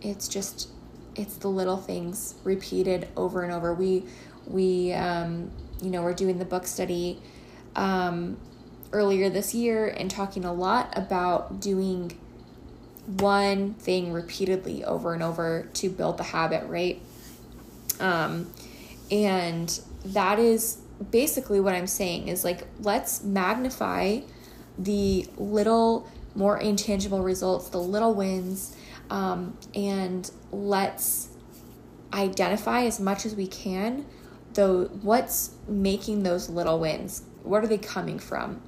it's 0.00 0.28
just 0.28 0.68
it's 1.14 1.36
the 1.36 1.48
little 1.48 1.76
things 1.76 2.34
repeated 2.44 3.08
over 3.16 3.42
and 3.42 3.52
over. 3.52 3.74
We 3.74 4.04
we 4.46 4.92
um, 4.92 5.50
you 5.82 5.90
know 5.90 6.02
we're 6.02 6.14
doing 6.14 6.38
the 6.38 6.44
book 6.44 6.66
study 6.66 7.20
um, 7.76 8.38
earlier 8.92 9.30
this 9.30 9.54
year 9.54 9.88
and 9.88 10.10
talking 10.10 10.44
a 10.44 10.52
lot 10.52 10.96
about 10.96 11.60
doing 11.60 12.18
one 13.06 13.74
thing 13.74 14.12
repeatedly 14.12 14.84
over 14.84 15.12
and 15.12 15.22
over 15.22 15.68
to 15.74 15.90
build 15.90 16.18
the 16.18 16.24
habit 16.24 16.64
right? 16.68 17.00
Um, 18.00 18.52
and 19.10 19.80
that 20.04 20.38
is 20.38 20.78
basically 21.10 21.60
what 21.60 21.74
I'm 21.74 21.86
saying 21.86 22.28
is 22.28 22.44
like 22.44 22.66
let's 22.80 23.22
magnify 23.22 24.20
the 24.78 25.26
little 25.36 26.08
more 26.34 26.58
intangible 26.58 27.22
results, 27.22 27.68
the 27.68 27.78
little 27.80 28.14
wins, 28.14 28.74
um, 29.10 29.56
and 29.74 30.30
let's 30.50 31.28
identify 32.12 32.84
as 32.84 33.00
much 33.00 33.24
as 33.26 33.34
we 33.34 33.46
can 33.46 34.06
though 34.54 34.84
what's 35.02 35.52
making 35.68 36.22
those 36.22 36.48
little 36.48 36.78
wins. 36.78 37.22
What 37.42 37.64
are 37.64 37.66
they 37.66 37.78
coming 37.78 38.18
from? 38.18 38.62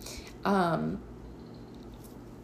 Um, 0.44 1.00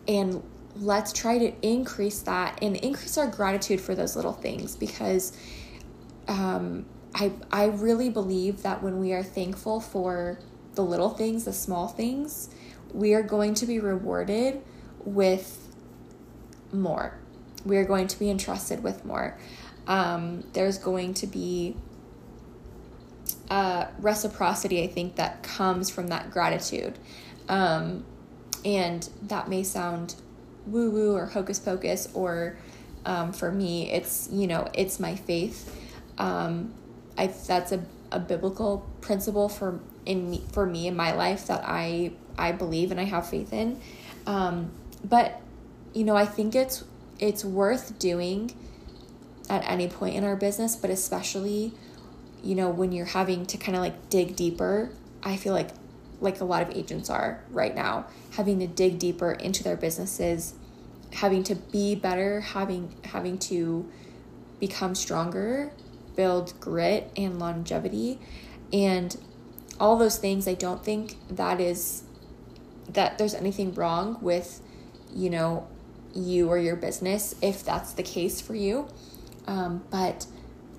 and 0.07 0.43
let's 0.77 1.13
try 1.13 1.39
to 1.39 1.53
increase 1.67 2.23
that 2.23 2.59
and 2.63 2.77
increase 2.77 3.19
our 3.19 3.27
gratitude 3.27 3.81
for 3.81 3.95
those 3.95 4.17
little 4.17 4.33
things 4.33 4.77
because 4.77 5.37
um, 6.29 6.87
I, 7.15 7.33
I 7.51 7.67
really 7.67 8.09
believe 8.09 8.63
that 8.63 8.83
when 8.83 8.99
we 8.99 9.13
are 9.13 9.23
thankful 9.23 9.81
for 9.81 10.39
the 10.75 10.85
little 10.85 11.11
things, 11.11 11.45
the 11.45 11.53
small 11.53 11.89
things, 11.89 12.51
we 12.93 13.15
are 13.15 13.23
going 13.23 13.55
to 13.55 13.67
be 13.67 13.79
rewarded 13.79 14.63
with 15.05 15.69
more. 16.73 17.19
We 17.65 17.77
are 17.77 17.85
going 17.85 18.07
to 18.07 18.19
be 18.19 18.31
entrusted 18.31 18.83
with 18.83 19.05
more. 19.05 19.37
Um, 19.87 20.45
there's 20.53 20.79
going 20.79 21.15
to 21.15 21.27
be 21.27 21.77
uh, 23.51 23.87
reciprocity, 23.99 24.83
I 24.83 24.87
think, 24.87 25.17
that 25.17 25.43
comes 25.43 25.91
from 25.91 26.09
that 26.09 26.31
gratitude. 26.31 26.99
Um, 27.49 28.05
and 28.65 29.09
that 29.23 29.49
may 29.49 29.63
sound 29.63 30.15
woo 30.67 30.91
woo 30.91 31.17
or 31.17 31.27
hocus 31.27 31.59
pocus, 31.59 32.09
or 32.15 32.57
um, 33.05 33.33
for 33.33 33.51
me, 33.51 33.91
it's, 33.91 34.29
you 34.31 34.47
know, 34.47 34.69
it's 34.75 35.01
my 35.01 35.17
faith. 35.17 35.77
Um, 36.19 36.75
I, 37.21 37.27
that's 37.27 37.71
a, 37.71 37.85
a 38.11 38.19
biblical 38.19 38.89
principle 39.03 39.51
for 39.51 39.79
in 40.07 40.31
me, 40.31 40.43
for 40.53 40.65
me 40.65 40.87
in 40.87 40.97
my 40.97 41.13
life 41.13 41.47
that 41.49 41.63
I 41.67 42.13
I 42.39 42.53
believe 42.53 42.91
and 42.91 42.99
I 42.99 43.05
have 43.05 43.29
faith 43.29 43.53
in. 43.53 43.79
Um, 44.27 44.71
but 45.05 45.39
you 45.93 46.05
know, 46.05 46.17
I 46.17 46.25
think 46.25 46.55
it's 46.55 46.83
it's 47.19 47.45
worth 47.45 47.99
doing 47.99 48.57
at 49.51 49.63
any 49.69 49.87
point 49.87 50.17
in 50.17 50.25
our 50.25 50.35
business, 50.35 50.77
but 50.77 50.89
especially 50.89 51.73
you 52.43 52.55
know 52.55 52.71
when 52.71 52.91
you're 52.91 53.05
having 53.05 53.45
to 53.47 53.59
kind 53.59 53.77
of 53.77 53.83
like 53.83 54.09
dig 54.09 54.35
deeper. 54.35 54.91
I 55.23 55.37
feel 55.37 55.53
like 55.53 55.71
like 56.23 56.41
a 56.41 56.45
lot 56.45 56.63
of 56.63 56.71
agents 56.71 57.11
are 57.11 57.45
right 57.51 57.75
now, 57.75 58.07
having 58.31 58.61
to 58.61 58.67
dig 58.67 58.99
deeper 58.99 59.33
into 59.33 59.63
their 59.63 59.77
businesses, 59.77 60.55
having 61.13 61.45
to 61.45 61.55
be 61.55 61.95
better, 61.95 62.41
having 62.41 62.95
having 63.05 63.37
to 63.41 63.87
become 64.59 64.95
stronger, 64.95 65.71
build 66.21 66.53
grit 66.61 67.11
and 67.17 67.39
longevity 67.39 68.19
and 68.73 69.17
all 69.79 69.97
those 69.97 70.19
things 70.19 70.47
I 70.47 70.55
don't 70.55 70.85
think 70.85 71.17
that 71.31 71.61
is 71.61 72.03
that 72.89 73.17
there's 73.19 73.35
anything 73.35 73.73
wrong 73.75 74.19
with 74.21 74.61
you 75.15 75.31
know 75.31 75.67
you 76.15 76.49
or 76.49 76.59
your 76.59 76.77
business 76.77 77.35
if 77.41 77.65
that's 77.65 77.93
the 77.93 78.03
case 78.03 78.41
for 78.41 78.55
you 78.55 78.89
um, 79.47 79.83
but 79.91 80.27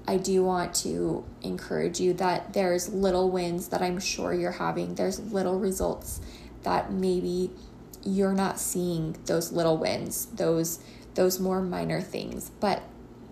I 0.07 0.17
do 0.17 0.43
want 0.43 0.73
to 0.75 1.23
encourage 1.41 1.99
you 1.99 2.13
that 2.13 2.53
there's 2.53 2.89
little 2.89 3.29
wins 3.29 3.69
that 3.69 3.81
I'm 3.81 3.99
sure 3.99 4.33
you're 4.33 4.51
having. 4.51 4.95
There's 4.95 5.19
little 5.19 5.59
results 5.59 6.19
that 6.63 6.91
maybe 6.91 7.51
you're 8.03 8.33
not 8.33 8.59
seeing 8.59 9.15
those 9.25 9.51
little 9.51 9.77
wins, 9.77 10.25
those 10.27 10.79
those 11.13 11.39
more 11.39 11.61
minor 11.61 12.01
things. 12.01 12.51
But 12.59 12.81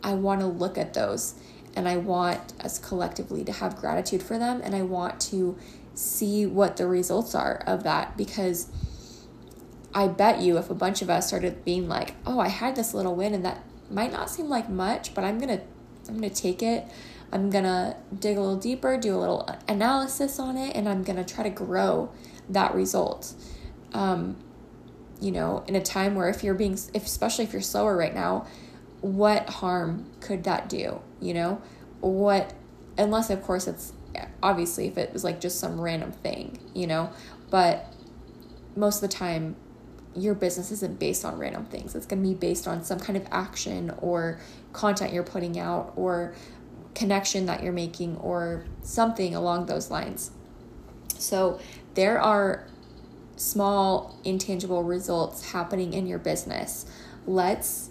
I 0.03 0.13
want 0.13 0.41
to 0.41 0.47
look 0.47 0.77
at 0.77 0.93
those 0.93 1.35
and 1.79 1.87
I 1.87 1.97
want 1.97 2.53
us 2.61 2.77
collectively 2.77 3.43
to 3.45 3.53
have 3.53 3.77
gratitude 3.77 4.21
for 4.21 4.37
them 4.37 4.61
and 4.63 4.75
I 4.75 4.81
want 4.81 5.19
to 5.21 5.57
see 5.93 6.45
what 6.45 6.77
the 6.77 6.85
results 6.85 7.33
are 7.33 7.63
of 7.65 7.83
that 7.83 8.17
because 8.17 8.67
I 9.93 10.07
bet 10.09 10.41
you 10.41 10.57
if 10.57 10.69
a 10.69 10.75
bunch 10.75 11.01
of 11.01 11.09
us 11.09 11.27
started 11.27 11.63
being 11.65 11.87
like, 11.87 12.15
"Oh, 12.25 12.39
I 12.39 12.49
had 12.49 12.75
this 12.75 12.93
little 12.93 13.15
win 13.15 13.33
and 13.33 13.45
that 13.45 13.63
might 13.89 14.11
not 14.11 14.29
seem 14.29 14.49
like 14.49 14.69
much, 14.69 15.15
but 15.15 15.23
I'm 15.23 15.39
going 15.39 15.57
to 15.57 15.63
I'm 16.07 16.17
going 16.19 16.29
to 16.29 16.41
take 16.41 16.61
it. 16.61 16.85
I'm 17.31 17.49
going 17.49 17.63
to 17.63 17.95
dig 18.19 18.37
a 18.37 18.41
little 18.41 18.57
deeper, 18.57 18.97
do 18.97 19.15
a 19.15 19.19
little 19.19 19.47
analysis 19.67 20.39
on 20.39 20.57
it, 20.57 20.75
and 20.75 20.89
I'm 20.89 21.03
going 21.03 21.23
to 21.23 21.33
try 21.33 21.43
to 21.43 21.49
grow 21.49 22.11
that 22.49 22.73
result. 22.73 23.33
Um, 23.93 24.35
you 25.21 25.31
know, 25.31 25.63
in 25.67 25.75
a 25.75 25.81
time 25.81 26.15
where 26.15 26.29
if 26.29 26.43
you're 26.43 26.55
being, 26.55 26.73
if, 26.93 27.05
especially 27.05 27.45
if 27.45 27.53
you're 27.53 27.61
slower 27.61 27.95
right 27.95 28.13
now, 28.13 28.47
what 29.01 29.49
harm 29.49 30.09
could 30.19 30.43
that 30.43 30.69
do? 30.69 31.01
You 31.21 31.33
know, 31.33 31.61
what, 32.01 32.53
unless 32.97 33.29
of 33.29 33.41
course 33.43 33.67
it's 33.67 33.93
obviously 34.41 34.87
if 34.87 34.97
it 34.97 35.13
was 35.13 35.23
like 35.23 35.39
just 35.39 35.59
some 35.59 35.79
random 35.79 36.11
thing, 36.11 36.59
you 36.73 36.87
know, 36.87 37.11
but 37.49 37.93
most 38.75 39.01
of 39.03 39.09
the 39.09 39.15
time 39.15 39.55
your 40.15 40.33
business 40.33 40.71
isn't 40.71 40.99
based 40.99 41.23
on 41.23 41.37
random 41.37 41.65
things. 41.65 41.95
It's 41.95 42.05
going 42.05 42.21
to 42.21 42.27
be 42.27 42.35
based 42.35 42.67
on 42.67 42.83
some 42.83 42.99
kind 42.99 43.15
of 43.15 43.27
action 43.31 43.93
or 43.99 44.39
content 44.73 45.13
you're 45.13 45.23
putting 45.23 45.59
out 45.59 45.93
or 45.95 46.33
connection 46.95 47.45
that 47.45 47.63
you're 47.63 47.73
making 47.73 48.17
or 48.17 48.65
something 48.81 49.35
along 49.35 49.67
those 49.67 49.91
lines. 49.91 50.31
So 51.17 51.59
there 51.93 52.19
are 52.19 52.65
small 53.35 54.17
intangible 54.23 54.83
results 54.83 55.51
happening 55.51 55.93
in 55.93 56.07
your 56.07 56.19
business. 56.19 56.85
Let's 57.25 57.88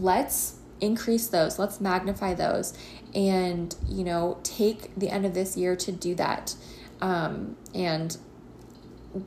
let's 0.00 0.56
increase 0.80 1.28
those. 1.28 1.58
Let's 1.58 1.80
magnify 1.80 2.34
those 2.34 2.76
and, 3.14 3.74
you 3.88 4.04
know, 4.04 4.38
take 4.42 4.94
the 4.96 5.08
end 5.08 5.24
of 5.24 5.34
this 5.34 5.56
year 5.56 5.76
to 5.76 5.92
do 5.92 6.14
that. 6.16 6.54
Um, 7.00 7.56
and 7.74 8.16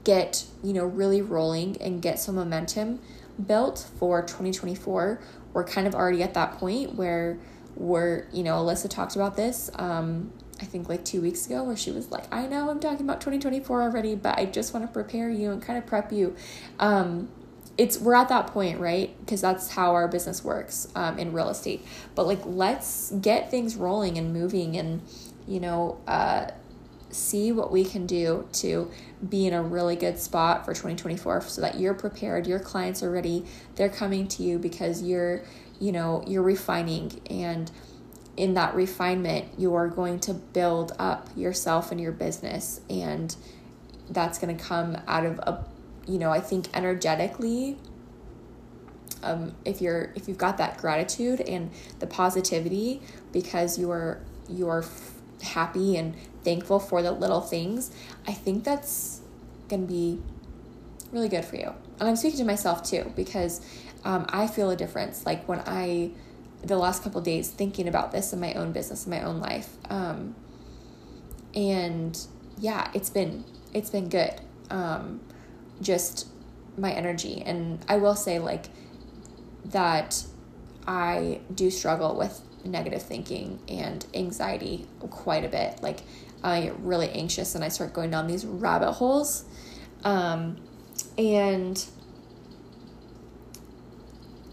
get, 0.03 0.45
you 0.63 0.73
know, 0.73 0.85
really 0.85 1.21
rolling 1.21 1.81
and 1.81 2.01
get 2.01 2.19
some 2.19 2.35
momentum 2.35 2.99
built 3.45 3.89
for 3.99 4.21
2024. 4.21 5.21
We're 5.53 5.63
kind 5.63 5.87
of 5.87 5.95
already 5.95 6.23
at 6.23 6.33
that 6.33 6.53
point 6.53 6.95
where 6.95 7.39
we're, 7.75 8.27
you 8.31 8.43
know, 8.43 8.63
Alyssa 8.63 8.89
talked 8.89 9.15
about 9.15 9.35
this. 9.35 9.69
Um, 9.75 10.31
I 10.59 10.65
think 10.65 10.89
like 10.89 11.05
two 11.05 11.21
weeks 11.21 11.45
ago, 11.45 11.63
where 11.63 11.77
she 11.77 11.91
was 11.91 12.09
like, 12.11 12.25
I 12.33 12.47
know 12.47 12.69
I'm 12.69 12.79
talking 12.79 13.05
about 13.05 13.21
2024 13.21 13.81
already, 13.81 14.15
but 14.15 14.37
I 14.37 14.45
just 14.45 14.73
want 14.73 14.85
to 14.85 14.91
prepare 14.91 15.29
you 15.29 15.51
and 15.51 15.61
kind 15.61 15.77
of 15.77 15.85
prep 15.85 16.11
you. 16.11 16.35
Um, 16.79 17.29
it's 17.77 17.99
we're 17.99 18.15
at 18.15 18.29
that 18.29 18.47
point, 18.47 18.79
right? 18.79 19.15
Because 19.19 19.41
that's 19.41 19.69
how 19.69 19.93
our 19.93 20.07
business 20.07 20.43
works 20.43 20.87
um, 20.95 21.19
in 21.19 21.31
real 21.31 21.49
estate. 21.49 21.85
But 22.15 22.25
like, 22.25 22.41
let's 22.45 23.11
get 23.11 23.51
things 23.51 23.75
rolling 23.75 24.17
and 24.17 24.33
moving, 24.33 24.77
and 24.77 25.01
you 25.47 25.59
know, 25.59 26.01
uh, 26.07 26.51
see 27.09 27.51
what 27.51 27.71
we 27.71 27.85
can 27.85 28.05
do 28.05 28.47
to 28.51 28.91
be 29.27 29.47
in 29.47 29.53
a 29.53 29.61
really 29.61 29.95
good 29.95 30.19
spot 30.19 30.65
for 30.65 30.73
2024 30.73 31.41
so 31.41 31.61
that 31.61 31.79
you're 31.79 31.93
prepared 31.93 32.45
your 32.45 32.59
clients 32.59 33.01
are 33.01 33.09
ready 33.09 33.45
they're 33.75 33.89
coming 33.89 34.27
to 34.27 34.43
you 34.43 34.59
because 34.59 35.01
you're 35.01 35.41
you 35.79 35.91
know 35.91 36.23
you're 36.27 36.43
refining 36.43 37.09
and 37.29 37.71
in 38.35 38.53
that 38.53 38.75
refinement 38.75 39.47
you 39.57 39.73
are 39.73 39.87
going 39.87 40.19
to 40.19 40.33
build 40.33 40.91
up 40.99 41.29
yourself 41.35 41.91
and 41.91 42.01
your 42.01 42.11
business 42.11 42.81
and 42.89 43.35
that's 44.09 44.37
going 44.37 44.55
to 44.55 44.63
come 44.63 44.97
out 45.07 45.25
of 45.25 45.39
a 45.39 45.65
you 46.07 46.17
know 46.17 46.31
i 46.31 46.39
think 46.39 46.67
energetically 46.73 47.77
um, 49.23 49.55
if 49.65 49.81
you're 49.81 50.11
if 50.15 50.27
you've 50.27 50.37
got 50.37 50.57
that 50.57 50.77
gratitude 50.77 51.41
and 51.41 51.71
the 51.99 52.07
positivity 52.07 53.01
because 53.31 53.79
you're 53.79 54.21
you're 54.47 54.85
happy 55.41 55.97
and 55.97 56.15
thankful 56.43 56.79
for 56.79 57.01
the 57.01 57.11
little 57.11 57.41
things, 57.41 57.91
I 58.27 58.33
think 58.33 58.63
that's 58.63 59.21
to 59.69 59.77
be 59.77 60.21
really 61.11 61.29
good 61.29 61.45
for 61.45 61.57
you. 61.57 61.73
And 61.99 62.07
I'm 62.07 62.15
speaking 62.15 62.39
to 62.39 62.45
myself 62.45 62.83
too 62.83 63.11
because 63.15 63.61
um, 64.05 64.25
I 64.29 64.47
feel 64.47 64.69
a 64.69 64.75
difference. 64.75 65.25
Like 65.25 65.47
when 65.47 65.61
I, 65.65 66.11
the 66.63 66.77
last 66.77 67.03
couple 67.03 67.21
days, 67.21 67.49
thinking 67.49 67.87
about 67.87 68.11
this 68.11 68.33
in 68.33 68.39
my 68.39 68.53
own 68.53 68.71
business, 68.71 69.05
in 69.05 69.11
my 69.11 69.21
own 69.21 69.39
life, 69.39 69.75
um, 69.89 70.35
and 71.53 72.17
yeah, 72.59 72.89
it's 72.93 73.09
been 73.09 73.43
it's 73.73 73.89
been 73.89 74.09
good. 74.09 74.39
Um, 74.69 75.21
just 75.81 76.27
my 76.77 76.91
energy, 76.91 77.41
and 77.45 77.83
I 77.87 77.97
will 77.97 78.15
say 78.15 78.39
like 78.39 78.67
that 79.65 80.23
I 80.87 81.41
do 81.53 81.69
struggle 81.69 82.15
with 82.15 82.41
negative 82.63 83.01
thinking 83.01 83.59
and 83.67 84.05
anxiety 84.13 84.87
quite 85.09 85.43
a 85.43 85.49
bit. 85.49 85.81
Like 85.81 86.01
I 86.43 86.61
get 86.61 86.79
really 86.79 87.09
anxious 87.09 87.55
and 87.55 87.63
I 87.63 87.69
start 87.69 87.93
going 87.93 88.11
down 88.11 88.27
these 88.27 88.45
rabbit 88.45 88.93
holes. 88.93 89.45
Um, 90.03 90.57
and 91.17 91.83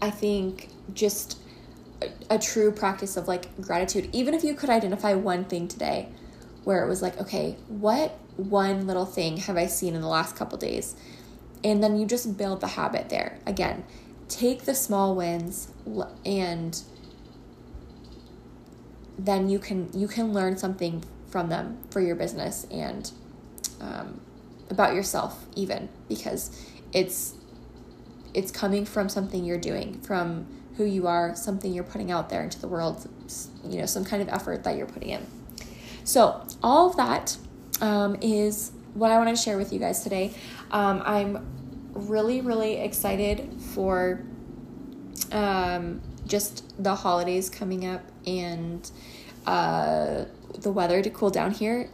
I 0.01 0.09
think 0.09 0.69
just 0.93 1.39
a, 2.01 2.35
a 2.35 2.39
true 2.39 2.71
practice 2.71 3.17
of 3.17 3.27
like 3.27 3.55
gratitude, 3.61 4.09
even 4.13 4.33
if 4.33 4.43
you 4.43 4.55
could 4.55 4.69
identify 4.69 5.13
one 5.13 5.45
thing 5.45 5.67
today 5.67 6.09
where 6.63 6.83
it 6.83 6.89
was 6.89 7.01
like, 7.01 7.19
okay, 7.19 7.57
what 7.67 8.17
one 8.37 8.87
little 8.87 9.05
thing 9.05 9.37
have 9.37 9.57
I 9.57 9.67
seen 9.67 9.95
in 9.95 10.01
the 10.01 10.07
last 10.07 10.35
couple 10.35 10.57
days? 10.57 10.95
And 11.63 11.83
then 11.83 11.97
you 11.97 12.05
just 12.05 12.37
build 12.37 12.61
the 12.61 12.67
habit 12.67 13.09
there. 13.09 13.39
Again, 13.45 13.85
take 14.27 14.63
the 14.63 14.75
small 14.75 15.15
wins 15.15 15.69
and 16.25 16.81
then 19.17 19.49
you 19.49 19.59
can 19.59 19.89
you 19.93 20.07
can 20.07 20.33
learn 20.33 20.57
something 20.57 21.03
from 21.27 21.49
them 21.49 21.77
for 21.89 22.01
your 22.01 22.15
business 22.15 22.65
and 22.71 23.11
um, 23.81 24.19
about 24.69 24.93
yourself 24.93 25.45
even 25.55 25.89
because 26.09 26.67
it's 26.93 27.35
it's 28.33 28.51
coming 28.51 28.85
from 28.85 29.07
something 29.07 29.45
you're 29.45 29.57
doing 29.57 29.99
from 30.01 30.45
who 30.77 30.83
you 30.83 31.07
are 31.07 31.35
something 31.35 31.73
you're 31.73 31.83
putting 31.83 32.11
out 32.11 32.29
there 32.29 32.43
into 32.43 32.59
the 32.59 32.67
world 32.67 33.09
you 33.63 33.79
know 33.79 33.85
some 33.85 34.03
kind 34.03 34.21
of 34.21 34.29
effort 34.29 34.63
that 34.63 34.75
you're 34.75 34.87
putting 34.87 35.09
in 35.09 35.25
so 36.03 36.45
all 36.61 36.89
of 36.89 36.97
that 36.97 37.37
um, 37.81 38.17
is 38.21 38.71
what 38.93 39.11
I 39.11 39.17
want 39.17 39.35
to 39.35 39.41
share 39.41 39.57
with 39.57 39.73
you 39.73 39.79
guys 39.79 40.03
today. 40.03 40.33
Um, 40.71 41.01
I'm 41.05 41.45
really, 41.93 42.41
really 42.41 42.77
excited 42.77 43.51
for 43.73 44.21
um, 45.31 46.01
just 46.27 46.63
the 46.81 46.95
holidays 46.95 47.49
coming 47.49 47.85
up 47.85 48.01
and 48.25 48.89
uh, 49.45 50.25
the 50.57 50.71
weather 50.71 51.01
to 51.01 51.09
cool 51.09 51.29
down 51.29 51.51
here 51.51 51.89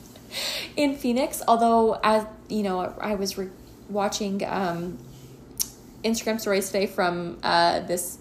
in 0.76 0.96
Phoenix. 0.96 1.42
Although, 1.46 2.00
as 2.02 2.26
you 2.48 2.62
know, 2.62 2.94
I 3.00 3.14
was 3.14 3.38
re- 3.38 3.50
watching 3.88 4.44
um, 4.46 4.98
Instagram 6.04 6.40
stories 6.40 6.66
today 6.66 6.86
from 6.86 7.38
uh, 7.42 7.80
this 7.80 8.18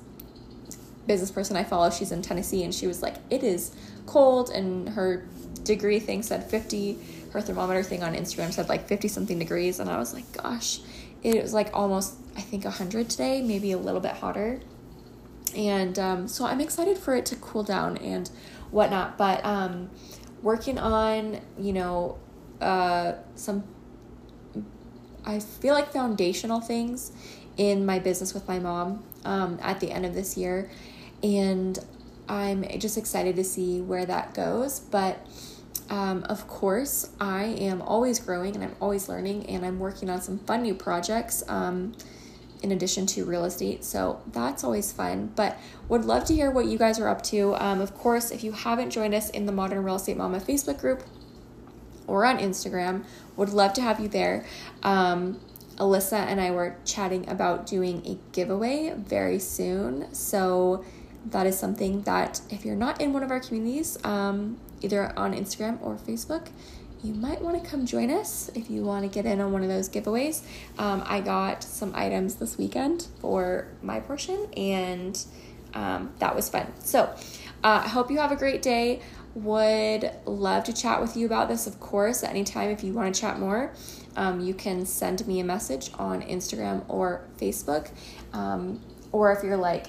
business 1.07 1.31
person 1.31 1.57
I 1.57 1.63
follow. 1.63 1.89
She's 1.89 2.11
in 2.11 2.21
Tennessee, 2.21 2.63
and 2.63 2.73
she 2.73 2.87
was 2.87 3.01
like, 3.01 3.15
"It 3.29 3.43
is 3.43 3.71
cold," 4.05 4.49
and 4.49 4.89
her 4.89 5.25
degree 5.63 5.99
thing 5.99 6.23
said 6.23 6.49
fifty. 6.49 6.97
Her 7.31 7.41
thermometer 7.41 7.83
thing 7.83 8.01
on 8.01 8.15
Instagram 8.15 8.51
said 8.51 8.69
like 8.69 8.87
fifty 8.87 9.07
something 9.07 9.37
degrees, 9.39 9.79
and 9.79 9.89
I 9.89 9.97
was 9.97 10.13
like, 10.13 10.31
"Gosh." 10.31 10.81
It 11.21 11.41
was 11.41 11.53
like 11.53 11.69
almost, 11.73 12.15
I 12.35 12.41
think, 12.41 12.63
100 12.63 13.09
today, 13.09 13.41
maybe 13.41 13.71
a 13.71 13.77
little 13.77 13.99
bit 13.99 14.13
hotter. 14.13 14.61
And 15.55 15.97
um, 15.99 16.27
so 16.27 16.45
I'm 16.45 16.61
excited 16.61 16.97
for 16.97 17.15
it 17.15 17.25
to 17.27 17.35
cool 17.35 17.63
down 17.63 17.97
and 17.97 18.29
whatnot. 18.71 19.17
But 19.17 19.43
um, 19.43 19.89
working 20.41 20.77
on, 20.77 21.41
you 21.57 21.73
know, 21.73 22.17
uh, 22.61 23.13
some, 23.35 23.63
I 25.25 25.39
feel 25.39 25.73
like 25.73 25.91
foundational 25.91 26.61
things 26.61 27.11
in 27.57 27.85
my 27.85 27.99
business 27.99 28.33
with 28.33 28.47
my 28.47 28.59
mom 28.59 29.03
um, 29.25 29.59
at 29.61 29.81
the 29.81 29.91
end 29.91 30.05
of 30.05 30.13
this 30.13 30.37
year. 30.37 30.69
And 31.21 31.77
I'm 32.29 32.63
just 32.79 32.97
excited 32.97 33.35
to 33.35 33.43
see 33.43 33.81
where 33.81 34.05
that 34.05 34.33
goes. 34.33 34.79
But 34.79 35.25
um, 35.89 36.23
of 36.29 36.47
course, 36.47 37.09
I 37.19 37.45
am 37.45 37.81
always 37.81 38.19
growing 38.19 38.55
and 38.55 38.63
I'm 38.63 38.75
always 38.79 39.09
learning, 39.09 39.47
and 39.47 39.65
I'm 39.65 39.79
working 39.79 40.09
on 40.09 40.21
some 40.21 40.39
fun 40.39 40.61
new 40.61 40.75
projects 40.75 41.43
um, 41.47 41.93
in 42.61 42.71
addition 42.71 43.05
to 43.07 43.25
real 43.25 43.45
estate. 43.45 43.83
So 43.83 44.21
that's 44.31 44.63
always 44.63 44.91
fun. 44.91 45.31
But 45.35 45.57
would 45.87 46.05
love 46.05 46.25
to 46.25 46.33
hear 46.33 46.51
what 46.51 46.65
you 46.67 46.77
guys 46.77 46.99
are 46.99 47.07
up 47.07 47.23
to. 47.23 47.55
Um, 47.55 47.81
of 47.81 47.95
course, 47.95 48.31
if 48.31 48.43
you 48.43 48.51
haven't 48.51 48.91
joined 48.91 49.15
us 49.15 49.29
in 49.31 49.45
the 49.45 49.51
Modern 49.51 49.83
Real 49.83 49.95
Estate 49.95 50.17
Mama 50.17 50.39
Facebook 50.39 50.79
group 50.79 51.03
or 52.05 52.25
on 52.25 52.37
Instagram, 52.37 53.05
would 53.35 53.49
love 53.49 53.73
to 53.73 53.81
have 53.81 53.99
you 53.99 54.07
there. 54.07 54.45
Um, 54.83 55.39
Alyssa 55.77 56.17
and 56.17 56.41
I 56.41 56.51
were 56.51 56.75
chatting 56.83 57.27
about 57.29 57.65
doing 57.65 58.05
a 58.05 58.17
giveaway 58.33 58.93
very 58.95 59.39
soon. 59.39 60.13
So 60.13 60.83
that 61.25 61.47
is 61.47 61.57
something 61.57 62.01
that 62.01 62.41
if 62.49 62.65
you're 62.65 62.75
not 62.75 63.01
in 63.01 63.13
one 63.13 63.23
of 63.23 63.31
our 63.31 63.39
communities, 63.39 63.97
um, 64.03 64.59
either 64.81 65.17
on 65.17 65.33
Instagram 65.33 65.81
or 65.81 65.95
Facebook, 65.95 66.49
you 67.03 67.13
might 67.13 67.41
want 67.41 67.61
to 67.63 67.69
come 67.69 67.85
join 67.85 68.11
us 68.11 68.49
if 68.55 68.69
you 68.69 68.83
want 68.83 69.03
to 69.03 69.09
get 69.09 69.25
in 69.25 69.39
on 69.39 69.53
one 69.53 69.63
of 69.63 69.69
those 69.69 69.87
giveaways. 69.87 70.41
Um, 70.77 71.01
I 71.05 71.21
got 71.21 71.63
some 71.63 71.93
items 71.95 72.35
this 72.35 72.57
weekend 72.57 73.07
for 73.19 73.67
my 73.81 74.01
portion, 74.01 74.47
and 74.57 75.17
um, 75.73 76.11
that 76.19 76.35
was 76.35 76.49
fun. 76.49 76.73
So, 76.79 77.03
uh, 77.63 77.83
I 77.85 77.87
hope 77.87 78.11
you 78.11 78.17
have 78.17 78.31
a 78.31 78.35
great 78.35 78.61
day. 78.61 79.01
Would 79.35 80.11
love 80.25 80.63
to 80.65 80.73
chat 80.73 80.99
with 80.99 81.15
you 81.15 81.25
about 81.25 81.47
this, 81.47 81.67
of 81.67 81.79
course, 81.79 82.23
at 82.23 82.31
any 82.31 82.43
time 82.43 82.69
if 82.69 82.83
you 82.83 82.93
want 82.93 83.13
to 83.13 83.21
chat 83.21 83.39
more. 83.39 83.71
Um, 84.17 84.41
you 84.41 84.53
can 84.53 84.85
send 84.85 85.25
me 85.27 85.39
a 85.39 85.43
message 85.43 85.91
on 85.97 86.21
Instagram 86.23 86.83
or 86.89 87.21
Facebook. 87.39 87.91
Um, 88.33 88.81
or 89.11 89.31
if 89.31 89.43
you're 89.43 89.57
like, 89.57 89.87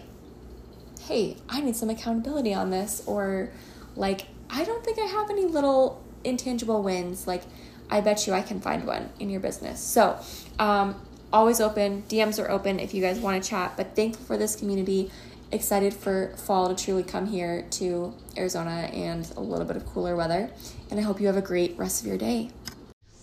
hey, 1.03 1.37
I 1.49 1.61
need 1.61 1.75
some 1.75 1.91
accountability 1.91 2.55
on 2.55 2.71
this, 2.71 3.03
or 3.07 3.51
like, 3.97 4.27
I 4.53 4.65
don't 4.65 4.85
think 4.85 4.99
I 4.99 5.07
have 5.07 5.31
any 5.31 5.45
little 5.45 6.03
intangible 6.25 6.83
wins. 6.83 7.27
Like, 7.27 7.43
I 7.91 8.01
bet 8.01 8.27
you 8.27 8.33
I 8.33 8.43
can 8.43 8.61
find 8.61 8.87
one 8.87 9.11
in 9.19 9.31
your 9.31 9.41
business. 9.41 9.81
So, 9.81 10.19
um, 10.59 11.01
always 11.33 11.61
open. 11.61 12.03
DMs 12.09 12.43
are 12.43 12.51
open 12.51 12.81
if 12.81 12.95
you 12.95 13.03
guys 13.03 13.19
want 13.19 13.43
to 13.43 13.49
chat. 13.49 13.75
But 13.77 13.97
thankful 13.97 14.25
for 14.25 14.37
this 14.37 14.57
community. 14.57 15.11
Excited 15.53 15.93
for 15.93 16.33
fall 16.37 16.73
to 16.73 16.85
truly 16.85 17.03
come 17.03 17.27
here 17.27 17.67
to 17.71 18.15
Arizona 18.37 18.89
and 18.93 19.31
a 19.37 19.41
little 19.41 19.67
bit 19.67 19.77
of 19.77 19.85
cooler 19.87 20.15
weather. 20.15 20.51
And 20.91 21.01
I 21.01 21.03
hope 21.03 21.21
you 21.21 21.27
have 21.27 21.37
a 21.37 21.43
great 21.43 21.77
rest 21.77 22.01
of 22.03 22.07
your 22.07 22.19
day. 22.19 22.51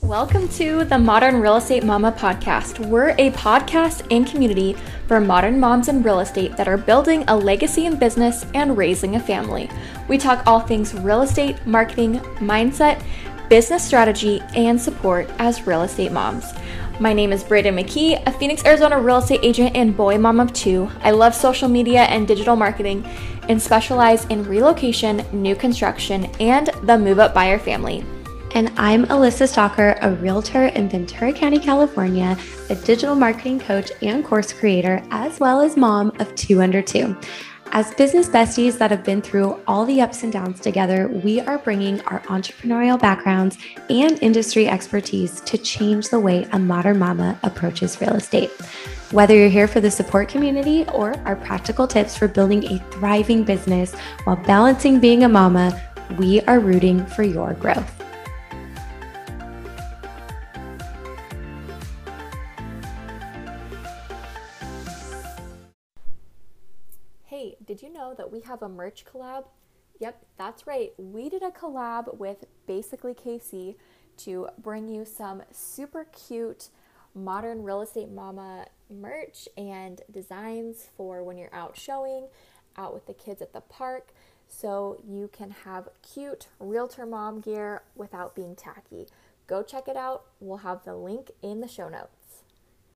Welcome 0.08 0.48
to 0.52 0.86
the 0.86 0.98
Modern 0.98 1.41
Real 1.41 1.58
Estate 1.58 1.84
Mama 1.84 2.13
podcast. 2.13 2.80
We're 2.88 3.10
a 3.17 3.32
podcast 3.32 4.08
and 4.10 4.26
community 4.26 4.78
for 5.06 5.20
modern 5.20 5.60
moms 5.60 5.89
in 5.89 6.02
real 6.02 6.22
estate 6.22 6.56
that 6.56 6.70
are 6.70 6.78
building 6.78 7.26
a 7.28 7.36
legacy 7.36 7.88
in 7.88 8.00
business 8.00 8.46
and 8.54 8.78
raising 8.78 9.17
a 9.17 9.20
family. 9.20 9.70
We 10.08 10.17
talk 10.17 10.48
all 10.48 10.62
things 10.62 10.93
real 10.93 11.24
estate, 11.24 11.58
marketing, 11.67 12.20
mindset, 12.39 13.04
business 13.50 13.84
strategy, 13.84 14.41
and 14.56 14.80
support 14.80 15.30
as 15.39 15.67
real 15.67 15.82
estate 15.82 16.13
moms. 16.13 16.54
My 17.02 17.12
name 17.12 17.34
is 17.34 17.43
Braiden 17.43 17.78
McKee, 17.78 18.26
a 18.26 18.32
Phoenix, 18.32 18.63
Arizona 18.63 19.02
real 19.02 19.17
estate 19.17 19.41
agent 19.43 19.76
and 19.76 19.98
boy 19.98 20.17
mom 20.17 20.39
of 20.39 20.54
two. 20.54 20.89
I 21.02 21.12
love 21.12 21.36
social 21.36 21.67
media 21.67 22.04
and 22.04 22.26
digital 22.26 22.56
marketing 22.56 23.06
and 23.50 23.62
specialize 23.62 24.24
in 24.28 24.46
relocation, 24.46 25.26
new 25.34 25.56
construction, 25.58 26.32
and 26.39 26.67
the 26.84 26.98
move 26.98 27.20
up 27.20 27.34
buyer 27.34 27.60
family. 27.60 28.06
And 28.55 28.71
I'm 28.77 29.05
Alyssa 29.05 29.47
Stalker, 29.47 29.97
a 30.01 30.13
realtor 30.15 30.67
in 30.67 30.89
Ventura 30.89 31.33
County, 31.33 31.60
California, 31.60 32.38
a 32.69 32.75
digital 32.75 33.13
marketing 33.13 33.60
coach 33.60 33.91
and 34.01 34.25
course 34.25 34.53
creator, 34.53 35.03
as 35.12 35.39
well 35.39 35.62
as 35.62 35.77
mom 35.77 36.12
of 36.19 36.33
two 36.36 36.62
under 36.62 36.81
two. 36.81 37.15
As 37.73 37.93
business 37.95 38.29
besties 38.29 38.77
that 38.77 38.89
have 38.89 39.03
been 39.03 39.21
through 39.21 39.60
all 39.67 39.86
the 39.86 40.01
ups 40.01 40.23
and 40.23 40.31
downs 40.31 40.62
together, 40.62 41.10
we 41.10 41.41
are 41.41 41.57
bringing 41.57 41.99
our 42.01 42.21
entrepreneurial 42.21 42.99
backgrounds 42.99 43.57
and 43.89 44.17
industry 44.23 44.67
expertise 44.67 45.41
to 45.41 45.57
change 45.57 46.10
the 46.10 46.19
way 46.19 46.47
a 46.53 46.57
modern 46.57 46.97
mama 46.97 47.38
approaches 47.43 47.99
real 47.99 48.15
estate. 48.15 48.49
Whether 49.12 49.36
you're 49.36 49.49
here 49.49 49.67
for 49.67 49.81
the 49.81 49.91
support 49.91 50.29
community 50.29 50.86
or 50.93 51.15
our 51.25 51.36
practical 51.36 51.86
tips 51.86 52.17
for 52.17 52.27
building 52.27 52.63
a 52.65 52.79
thriving 52.91 53.43
business 53.43 53.93
while 54.23 54.38
balancing 54.38 54.99
being 54.99 55.25
a 55.25 55.29
mama, 55.29 55.79
we 56.17 56.41
are 56.41 56.60
rooting 56.60 57.05
for 57.05 57.23
your 57.23 57.53
growth. 57.53 57.96
Have 68.47 68.62
a 68.62 68.69
merch 68.69 69.03
collab? 69.03 69.43
Yep, 69.99 70.25
that's 70.38 70.65
right. 70.65 70.93
We 70.97 71.27
did 71.27 71.43
a 71.43 71.51
collab 71.51 72.17
with 72.17 72.45
Basically 72.65 73.13
Kasie 73.13 73.75
to 74.19 74.47
bring 74.57 74.88
you 74.88 75.03
some 75.03 75.41
super 75.51 76.05
cute 76.05 76.69
modern 77.13 77.62
real 77.62 77.81
estate 77.81 78.10
mama 78.10 78.67
merch 78.89 79.49
and 79.57 80.01
designs 80.10 80.88
for 80.95 81.25
when 81.25 81.38
you're 81.38 81.53
out 81.53 81.75
showing, 81.77 82.27
out 82.77 82.93
with 82.93 83.05
the 83.05 83.13
kids 83.13 83.41
at 83.41 83.51
the 83.51 83.60
park, 83.60 84.13
so 84.47 85.01
you 85.05 85.29
can 85.33 85.51
have 85.65 85.89
cute 86.01 86.47
realtor 86.60 87.05
mom 87.05 87.41
gear 87.41 87.81
without 87.95 88.33
being 88.33 88.55
tacky. 88.55 89.07
Go 89.45 89.62
check 89.62 89.89
it 89.89 89.97
out. 89.97 90.23
We'll 90.39 90.60
have 90.60 90.86
the 90.86 90.95
link 90.95 91.31
in 91.41 91.60
the 91.60 91.67
show 91.67 91.89
notes. 91.89 92.16